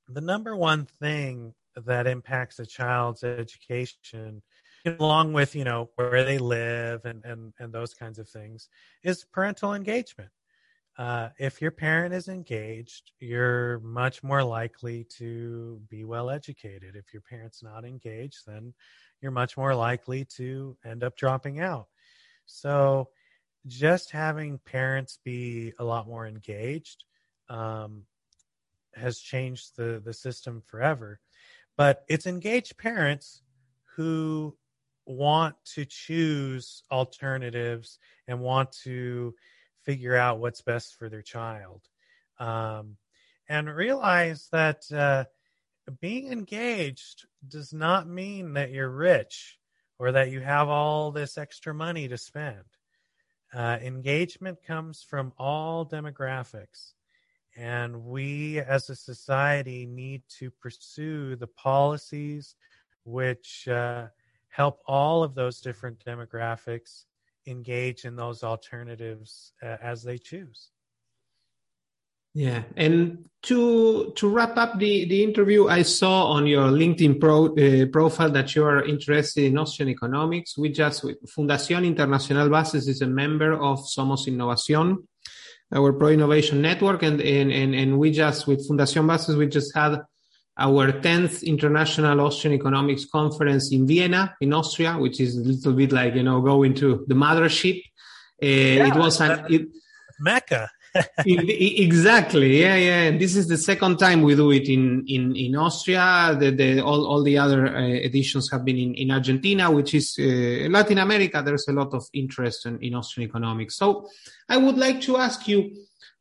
the 0.09 0.21
number 0.21 0.57
one 0.57 0.87
thing 0.87 1.55
that 1.77 2.07
impacts 2.07 2.59
a 2.59 2.67
child's 2.67 3.25
education 3.25 4.43
along 4.99 5.33
with 5.33 5.55
you 5.55 5.65
know 5.65 5.91
where 5.97 6.25
they 6.25 6.39
live 6.39 7.05
and 7.05 7.25
and 7.25 7.53
and 7.59 7.73
those 7.73 7.95
kinds 7.95 8.19
of 8.19 8.29
things 8.29 8.69
is 9.03 9.25
parental 9.33 9.75
engagement. 9.75 10.31
Uh, 10.97 11.31
if 11.41 11.61
your 11.61 11.73
parent 11.73 12.15
is 12.15 12.29
engaged 12.29 13.11
you're 13.19 13.81
much 13.81 14.23
more 14.23 14.45
likely 14.45 15.05
to 15.19 15.81
be 15.89 16.05
well 16.05 16.31
educated. 16.31 16.95
If 16.95 17.13
your 17.13 17.23
parent's 17.23 17.63
not 17.63 17.85
engaged 17.85 18.47
then 18.47 18.75
you're 19.21 19.33
much 19.33 19.57
more 19.57 19.75
likely 19.75 20.25
to 20.37 20.77
end 20.85 21.03
up 21.03 21.17
dropping 21.17 21.61
out. 21.61 21.89
So 22.47 23.09
just 23.67 24.11
having 24.11 24.59
parents 24.59 25.19
be 25.25 25.73
a 25.79 25.85
lot 25.85 26.07
more 26.07 26.27
engaged 26.27 27.05
um, 27.49 28.03
has 28.95 29.19
changed 29.19 29.77
the 29.77 30.01
the 30.05 30.13
system 30.13 30.63
forever. 30.67 31.21
But 31.77 32.05
it's 32.09 32.27
engaged 32.27 32.79
parents 32.79 33.43
who 33.97 34.57
want 35.07 35.57
to 35.75 35.85
choose 35.85 36.83
alternatives 36.91 37.99
and 38.29 38.41
want 38.41 38.73
to 38.85 39.35
figure 39.83 40.17
out 40.17 40.39
what's 40.39 40.63
best 40.63 40.95
for 40.95 41.09
their 41.09 41.23
child 41.23 41.83
um, 42.39 42.97
and 43.49 43.69
realize 43.69 44.49
that 44.53 44.91
uh, 44.93 45.25
being 46.01 46.33
engaged 46.33 47.27
does 47.47 47.73
not 47.73 48.09
mean 48.09 48.55
that 48.55 48.71
you're 48.71 48.89
rich 48.89 49.59
or 49.99 50.13
that 50.13 50.31
you 50.31 50.41
have 50.41 50.69
all 50.69 51.11
this 51.11 51.37
extra 51.37 51.75
money 51.75 52.09
to 52.09 52.17
spend 52.17 52.65
uh, 53.55 53.79
engagement 53.83 54.59
comes 54.67 55.03
from 55.03 55.33
all 55.39 55.87
demographics 55.87 56.93
and 57.57 58.05
we 58.05 58.59
as 58.59 58.91
a 58.91 58.97
society 58.97 59.87
need 59.87 60.23
to 60.29 60.51
pursue 60.51 61.37
the 61.37 61.47
policies 61.47 62.57
which 63.05 63.69
uh, 63.69 64.07
help 64.49 64.81
all 64.87 65.23
of 65.23 65.35
those 65.35 65.61
different 65.61 66.05
demographics 66.05 67.05
engage 67.47 68.05
in 68.05 68.17
those 68.17 68.43
alternatives 68.43 69.53
uh, 69.63 69.77
as 69.83 70.03
they 70.03 70.19
choose. 70.19 70.71
Yeah, 72.35 72.65
and 72.77 73.25
to 73.43 74.13
to 74.17 74.29
wrap 74.29 74.57
up 74.57 74.79
the, 74.79 75.05
the 75.05 75.23
interview, 75.23 75.69
I 75.69 75.83
saw 75.83 76.33
on 76.33 76.47
your 76.47 76.71
LinkedIn 76.71 77.21
pro, 77.21 77.47
uh, 77.47 77.87
profile 77.93 78.31
that 78.31 78.55
you 78.55 78.65
are 78.65 78.83
interested 78.85 79.45
in 79.45 79.59
Austrian 79.59 79.91
economics. 79.91 80.59
We 80.59 80.71
just 80.71 81.05
Fundación 81.27 81.85
Internacional 81.85 82.51
Bases 82.51 82.89
is 82.89 83.03
a 83.03 83.07
member 83.07 83.53
of 83.53 83.81
Somos 83.87 84.27
Innovación, 84.27 85.05
our 85.73 85.93
Pro 85.93 86.09
Innovation 86.09 86.61
Network, 86.63 87.03
and, 87.03 87.21
and, 87.21 87.53
and, 87.53 87.75
and 87.75 87.99
we 87.99 88.11
just, 88.11 88.47
with 88.47 88.69
Fundación 88.69 89.07
Bases, 89.07 89.37
we 89.37 89.47
just 89.47 89.75
had 89.75 90.01
our 90.57 90.93
10th 90.93 91.45
International 91.45 92.21
Austrian 92.21 92.55
Economics 92.55 93.07
Conference 93.07 93.73
in 93.73 93.87
Vienna, 93.87 94.35
in 94.41 94.53
Austria, 94.53 94.97
which 94.97 95.21
is 95.21 95.37
a 95.37 95.41
little 95.41 95.73
bit 95.73 95.93
like, 95.93 96.15
you 96.15 96.23
know, 96.23 96.41
going 96.41 96.75
to 96.75 97.05
the 97.09 97.15
mothership. 97.15 97.83
Uh, 98.43 98.47
yeah, 98.47 98.89
it 98.89 98.95
was 98.97 99.21
an, 99.21 99.45
it, 99.51 99.69
Mecca. 100.21 100.71
Exactly. 101.27 102.61
Yeah, 102.61 102.77
yeah. 102.77 103.03
And 103.03 103.21
this 103.21 103.37
is 103.37 103.49
the 103.49 103.57
second 103.57 103.99
time 103.99 104.23
we 104.23 104.35
do 104.35 104.51
it 104.51 104.69
in 104.69 105.05
in 105.07 105.35
in 105.37 105.57
Austria. 105.57 106.37
The, 106.39 106.51
the 106.51 106.81
all 106.81 107.07
all 107.07 107.23
the 107.23 107.39
other 107.39 107.67
uh, 107.67 107.81
editions 107.81 108.51
have 108.51 108.65
been 108.65 108.79
in 108.79 108.95
in 108.95 109.11
Argentina, 109.11 109.71
which 109.71 109.95
is 109.95 110.17
uh, 110.19 110.69
Latin 110.71 110.99
America. 110.99 111.43
There's 111.45 111.69
a 111.69 111.73
lot 111.73 111.95
of 111.95 112.05
interest 112.13 112.67
in, 112.67 112.79
in 112.81 112.95
Austrian 112.95 113.29
economics. 113.29 113.77
So 113.77 114.09
I 114.49 114.57
would 114.57 114.77
like 114.77 115.01
to 115.03 115.17
ask 115.17 115.49
you. 115.49 115.71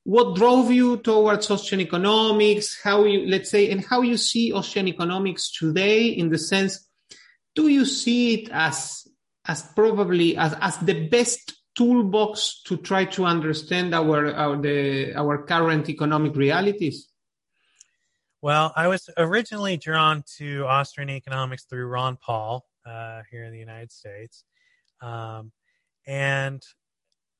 What 0.05 0.35
drove 0.35 0.69
you 0.69 0.97
towards 0.97 1.49
Austrian 1.49 1.79
economics? 1.79 2.77
How 2.83 3.05
you, 3.05 3.25
let's 3.25 3.49
say, 3.49 3.71
and 3.71 3.85
how 3.85 4.01
you 4.01 4.17
see 4.17 4.51
Austrian 4.51 4.89
economics 4.89 5.49
today 5.49 6.07
in 6.07 6.27
the 6.27 6.37
sense, 6.37 6.89
do 7.55 7.69
you 7.69 7.85
see 7.85 8.33
it 8.33 8.49
as, 8.51 9.07
as 9.45 9.61
probably 9.61 10.35
as, 10.35 10.57
as 10.59 10.75
the 10.79 11.07
best 11.07 11.52
toolbox 11.75 12.61
to 12.63 12.77
try 12.77 13.05
to 13.05 13.25
understand 13.25 13.93
our 13.93 14.33
our 14.33 14.57
the 14.57 15.13
our 15.15 15.43
current 15.43 15.89
economic 15.89 16.35
realities? 16.35 17.09
Well, 18.41 18.73
I 18.75 18.87
was 18.87 19.09
originally 19.17 19.77
drawn 19.77 20.23
to 20.37 20.65
Austrian 20.65 21.09
economics 21.09 21.63
through 21.63 21.87
Ron 21.87 22.17
Paul 22.17 22.65
uh, 22.85 23.21
here 23.31 23.45
in 23.45 23.53
the 23.53 23.59
United 23.59 23.91
States, 23.91 24.43
um, 25.01 25.51
and 26.05 26.61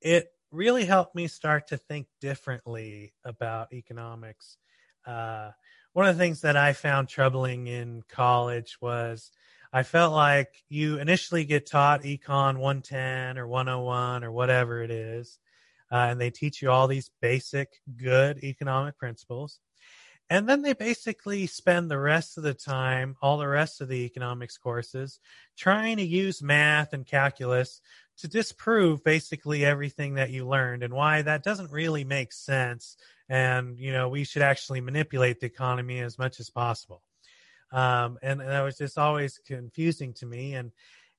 it 0.01 0.29
really 0.51 0.85
helped 0.85 1.15
me 1.15 1.27
start 1.27 1.67
to 1.67 1.77
think 1.77 2.07
differently 2.21 3.13
about 3.25 3.73
economics. 3.73 4.57
Uh, 5.05 5.51
one 5.93 6.07
of 6.07 6.15
the 6.15 6.23
things 6.23 6.41
that 6.41 6.55
I 6.55 6.73
found 6.73 7.09
troubling 7.09 7.67
in 7.67 8.03
college 8.07 8.77
was 8.81 9.31
I 9.75 9.81
felt 9.81 10.13
like 10.13 10.63
you 10.69 10.99
initially 10.99 11.45
get 11.45 11.65
taught 11.65 12.03
Econ 12.03 12.59
110 12.59 13.39
or 13.39 13.47
101 13.47 14.23
or 14.23 14.31
whatever 14.31 14.83
it 14.83 14.91
is, 14.91 15.39
uh, 15.91 16.09
and 16.11 16.21
they 16.21 16.29
teach 16.29 16.61
you 16.61 16.69
all 16.69 16.87
these 16.87 17.09
basic 17.21 17.81
good 17.97 18.43
economic 18.43 18.99
principles. 18.99 19.59
And 20.29 20.47
then 20.47 20.61
they 20.61 20.73
basically 20.73 21.47
spend 21.47 21.89
the 21.89 21.97
rest 21.97 22.37
of 22.37 22.43
the 22.43 22.53
time, 22.53 23.15
all 23.19 23.39
the 23.39 23.47
rest 23.47 23.81
of 23.81 23.87
the 23.87 24.05
economics 24.05 24.57
courses, 24.57 25.19
trying 25.57 25.97
to 25.97 26.03
use 26.03 26.41
math 26.41 26.93
and 26.93 27.05
calculus 27.05 27.81
to 28.17 28.27
disprove 28.27 29.03
basically 29.03 29.65
everything 29.65 30.13
that 30.15 30.29
you 30.29 30.47
learned 30.47 30.83
and 30.83 30.93
why 30.93 31.23
that 31.23 31.43
doesn't 31.43 31.71
really 31.71 32.03
make 32.03 32.31
sense. 32.31 32.95
And, 33.27 33.77
you 33.79 33.91
know, 33.91 34.07
we 34.07 34.23
should 34.23 34.43
actually 34.43 34.81
manipulate 34.81 35.39
the 35.39 35.47
economy 35.47 35.99
as 35.99 36.19
much 36.19 36.39
as 36.39 36.51
possible. 36.51 37.01
Um, 37.73 38.17
and, 38.21 38.39
that 38.39 38.61
was 38.61 38.77
just 38.77 38.97
always 38.97 39.39
confusing 39.45 40.13
to 40.13 40.25
me. 40.25 40.53
And, 40.53 40.71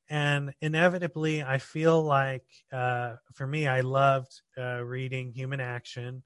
and 0.09 0.55
inevitably, 0.61 1.43
I 1.43 1.59
feel 1.59 2.03
like 2.03 2.47
uh, 2.73 3.17
for 3.33 3.47
me, 3.47 3.67
I 3.67 3.81
loved 3.81 4.41
uh, 4.57 4.83
reading 4.85 5.33
Human 5.33 5.61
Action 5.61 6.23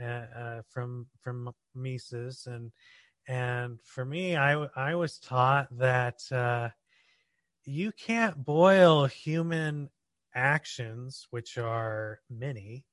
uh, 0.00 0.04
uh 0.04 0.62
from 0.68 1.06
from 1.20 1.52
Mises, 1.74 2.46
and 2.46 2.70
and 3.26 3.78
for 3.84 4.04
me, 4.04 4.36
I 4.36 4.54
I 4.74 4.94
was 4.94 5.18
taught 5.18 5.68
that 5.76 6.20
uh, 6.32 6.70
you 7.64 7.92
can't 7.92 8.44
boil 8.44 9.06
human 9.06 9.90
actions, 10.34 11.26
which 11.30 11.58
are 11.58 12.20
many, 12.30 12.84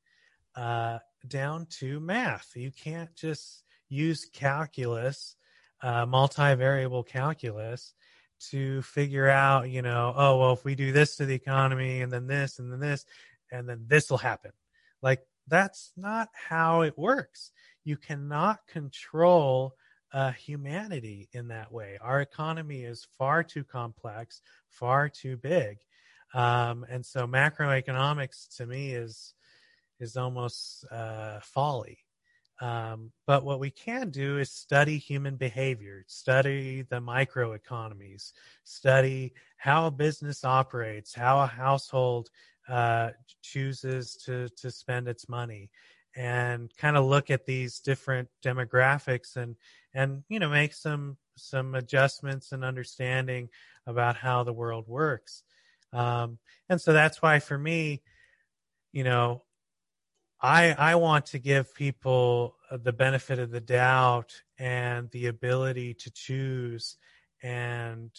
uh, 0.56 1.00
down 1.28 1.68
to 1.80 2.00
math. 2.00 2.52
You 2.56 2.72
can't 2.72 3.16
just 3.16 3.64
use 3.88 4.26
calculus, 4.26 5.38
uh, 5.82 6.06
multivariable 6.06 7.06
calculus, 7.08 7.94
to 8.50 8.82
figure 8.82 9.30
out, 9.30 9.70
you 9.70 9.82
know, 9.82 10.14
oh, 10.16 10.38
well, 10.38 10.54
if 10.54 10.64
we 10.66 10.76
do 10.76 10.92
this 10.92 11.16
to 11.16 11.26
the 11.26 11.34
economy 11.34 12.02
and 12.02 12.12
then 12.12 12.28
this 12.28 12.60
and 12.60 12.72
then 12.72 12.80
this, 12.80 13.06
and 13.52 13.68
then 13.68 13.86
this 13.88 14.10
will 14.10 14.18
happen. 14.18 14.52
Like, 15.02 15.22
that's 15.48 15.92
not 15.96 16.30
how 16.34 16.82
it 16.82 16.98
works. 16.98 17.52
You 17.84 17.98
cannot 17.98 18.66
control 18.68 19.76
uh, 20.12 20.32
humanity 20.32 21.30
in 21.34 21.50
that 21.50 21.72
way. 21.72 21.98
Our 22.02 22.22
economy 22.22 22.84
is 22.84 23.08
far 23.18 23.44
too 23.44 23.64
complex, 23.64 24.42
far 24.70 25.10
too 25.10 25.38
big. 25.38 25.78
Um, 26.34 26.86
and 26.90 27.06
so 27.06 27.28
macroeconomics 27.28 28.58
to 28.58 28.66
me 28.66 28.92
is 28.92 29.34
is 30.00 30.18
almost 30.18 30.86
uh, 30.92 31.40
folly. 31.42 32.00
Um, 32.62 33.12
but 33.28 33.44
what 33.44 33.60
we 33.60 33.70
can 33.70 34.10
do 34.12 34.38
is 34.38 34.50
study 34.50 34.98
human 34.98 35.36
behavior, 35.36 36.06
study 36.08 36.84
the 36.84 37.02
microeconomies, 37.02 38.32
study 38.64 39.34
how 39.58 39.88
a 39.88 39.92
business 39.92 40.46
operates, 40.46 41.14
how 41.14 41.42
a 41.42 41.48
household 41.48 42.30
uh, 42.70 43.10
chooses 43.42 44.16
to 44.26 44.48
to 44.58 44.72
spend 44.72 45.08
its 45.08 45.28
money, 45.28 45.70
and 46.16 46.72
kind 46.78 46.96
of 46.96 47.06
look 47.06 47.30
at 47.30 47.46
these 47.46 47.80
different 47.80 48.30
demographics 48.44 49.36
and 49.36 49.56
and 49.94 50.24
you 50.30 50.40
know 50.40 50.50
make 50.50 50.74
some 50.74 51.18
some 51.36 51.76
adjustments 51.76 52.54
and 52.54 52.64
understanding 52.64 53.50
about 53.86 54.16
how 54.16 54.44
the 54.44 54.54
world 54.54 54.88
works. 54.88 55.44
Um, 55.92 56.40
and 56.70 56.80
so 56.80 56.94
that's 56.94 57.22
why 57.22 57.40
for 57.40 57.58
me, 57.58 58.02
you 58.92 59.04
know, 59.04 59.44
I 60.42 60.72
I 60.72 60.96
want 60.96 61.28
to 61.28 61.40
give 61.40 61.74
people 61.74 62.56
the 62.72 62.94
benefit 62.94 63.40
of 63.40 63.52
the 63.52 63.62
doubt 63.62 64.34
and 64.58 65.10
the 65.12 65.28
ability 65.28 65.94
to 65.96 66.12
choose 66.12 66.98
and 67.42 68.12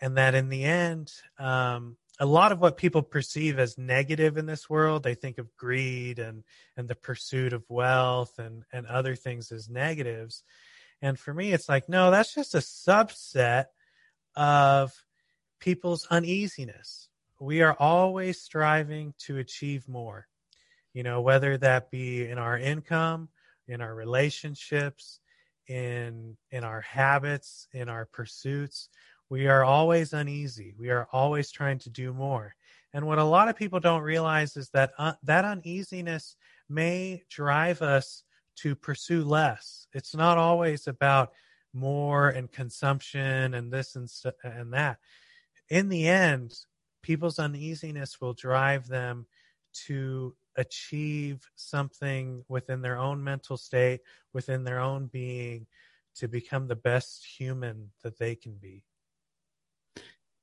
and 0.00 0.16
that 0.16 0.34
in 0.34 0.48
the 0.48 0.64
end 0.64 1.12
um, 1.38 1.96
a 2.18 2.26
lot 2.26 2.52
of 2.52 2.60
what 2.60 2.76
people 2.76 3.02
perceive 3.02 3.58
as 3.58 3.78
negative 3.78 4.36
in 4.36 4.46
this 4.46 4.68
world 4.68 5.02
they 5.02 5.14
think 5.14 5.38
of 5.38 5.56
greed 5.56 6.18
and 6.18 6.44
and 6.76 6.88
the 6.88 6.94
pursuit 6.94 7.52
of 7.52 7.68
wealth 7.68 8.38
and 8.38 8.64
and 8.72 8.86
other 8.86 9.14
things 9.14 9.52
as 9.52 9.68
negatives 9.68 10.42
and 11.02 11.18
for 11.18 11.34
me 11.34 11.52
it's 11.52 11.68
like 11.68 11.88
no 11.88 12.10
that's 12.10 12.34
just 12.34 12.54
a 12.54 12.58
subset 12.58 13.66
of 14.36 14.92
people's 15.60 16.06
uneasiness. 16.10 17.08
We 17.38 17.62
are 17.62 17.76
always 17.78 18.40
striving 18.40 19.14
to 19.20 19.38
achieve 19.38 19.88
more, 19.88 20.26
you 20.92 21.02
know, 21.02 21.20
whether 21.20 21.56
that 21.58 21.90
be 21.90 22.28
in 22.28 22.38
our 22.38 22.58
income, 22.58 23.28
in 23.68 23.80
our 23.80 23.94
relationships, 23.94 25.20
in 25.66 26.36
in 26.50 26.64
our 26.64 26.80
habits, 26.80 27.68
in 27.72 27.88
our 27.88 28.06
pursuits. 28.06 28.88
We 29.28 29.46
are 29.46 29.64
always 29.64 30.12
uneasy. 30.12 30.74
We 30.76 30.90
are 30.90 31.06
always 31.12 31.52
trying 31.52 31.78
to 31.80 31.90
do 31.90 32.12
more. 32.12 32.56
And 32.92 33.06
what 33.06 33.18
a 33.18 33.24
lot 33.24 33.48
of 33.48 33.54
people 33.54 33.78
don't 33.78 34.02
realize 34.02 34.56
is 34.56 34.70
that 34.70 34.90
uh, 34.98 35.12
that 35.22 35.44
uneasiness 35.44 36.36
may 36.68 37.22
drive 37.30 37.82
us 37.82 38.24
to 38.56 38.74
pursue 38.74 39.24
less. 39.24 39.86
It's 39.92 40.14
not 40.14 40.38
always 40.38 40.88
about 40.88 41.32
more 41.72 42.30
and 42.30 42.50
consumption 42.50 43.54
and 43.54 43.72
this 43.72 43.94
and, 43.94 44.10
and 44.42 44.72
that 44.72 44.98
in 45.70 45.88
the 45.88 46.08
end, 46.08 46.52
people's 47.02 47.38
uneasiness 47.38 48.20
will 48.20 48.34
drive 48.34 48.88
them 48.88 49.26
to 49.86 50.34
achieve 50.56 51.40
something 51.54 52.44
within 52.48 52.82
their 52.82 52.98
own 52.98 53.22
mental 53.22 53.56
state, 53.56 54.00
within 54.32 54.64
their 54.64 54.80
own 54.80 55.06
being, 55.06 55.66
to 56.16 56.28
become 56.28 56.66
the 56.66 56.76
best 56.76 57.24
human 57.24 57.90
that 58.02 58.18
they 58.18 58.34
can 58.34 58.54
be. 58.54 58.82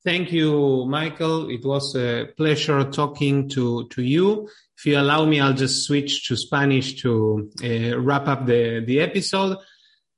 Thank 0.03 0.31
you, 0.31 0.85
Michael. 0.85 1.49
It 1.49 1.65
was 1.65 1.95
a 1.95 2.27
pleasure 2.37 2.83
talking 2.85 3.49
to, 3.49 3.87
to 3.89 4.01
you. 4.01 4.47
If 4.77 4.85
you 4.85 4.97
allow 4.97 5.25
me, 5.25 5.41
I'll 5.41 5.53
just 5.53 5.85
switch 5.85 6.27
to 6.27 6.37
Spanish 6.37 7.01
to 7.01 7.51
uh, 7.63 7.99
wrap 7.99 8.27
up 8.27 8.45
the, 8.45 8.83
the 8.85 9.01
episode. 9.01 9.57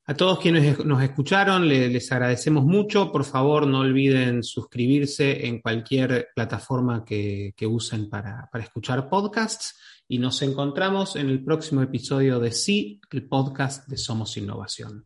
A 0.10 0.16
todos 0.16 0.40
quienes 0.40 0.84
nos 0.84 1.04
escucharon, 1.04 1.68
les, 1.68 2.12
agradecemos 2.12 2.66
mucho. 2.66 3.12
Por 3.12 3.24
favor, 3.24 3.68
no 3.68 3.82
olviden 3.82 4.42
suscribirse 4.42 5.46
en 5.46 5.62
cualquier 5.62 6.30
plataforma 6.34 7.06
que, 7.06 7.54
usen 7.68 8.10
para, 8.10 8.50
escuchar 8.56 9.08
podcasts. 9.08 9.76
Y 10.08 10.18
nos 10.18 10.42
encontramos 10.42 11.16
en 11.16 11.30
el 11.30 11.44
próximo 11.44 11.84
episodio 11.84 12.40
de 12.40 12.52
Sí, 12.52 13.00
el 13.12 13.28
podcast 13.28 13.88
de 13.88 13.98
Somos 13.98 14.36
Innovación. 14.36 15.04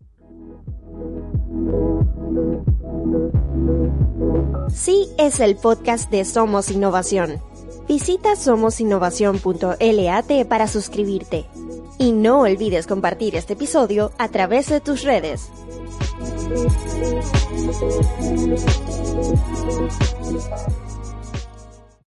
Sí 4.69 5.09
es 5.17 5.41
el 5.41 5.57
podcast 5.57 6.09
de 6.11 6.23
Somos 6.23 6.71
Innovación. 6.71 7.41
Visita 7.87 8.35
somosinnovación.lat 8.35 10.47
para 10.47 10.67
suscribirte. 10.67 11.45
Y 11.97 12.11
no 12.11 12.41
olvides 12.41 12.87
compartir 12.87 13.35
este 13.35 13.53
episodio 13.53 14.11
a 14.17 14.29
través 14.29 14.69
de 14.69 14.81
tus 14.81 15.03
redes. 15.03 15.49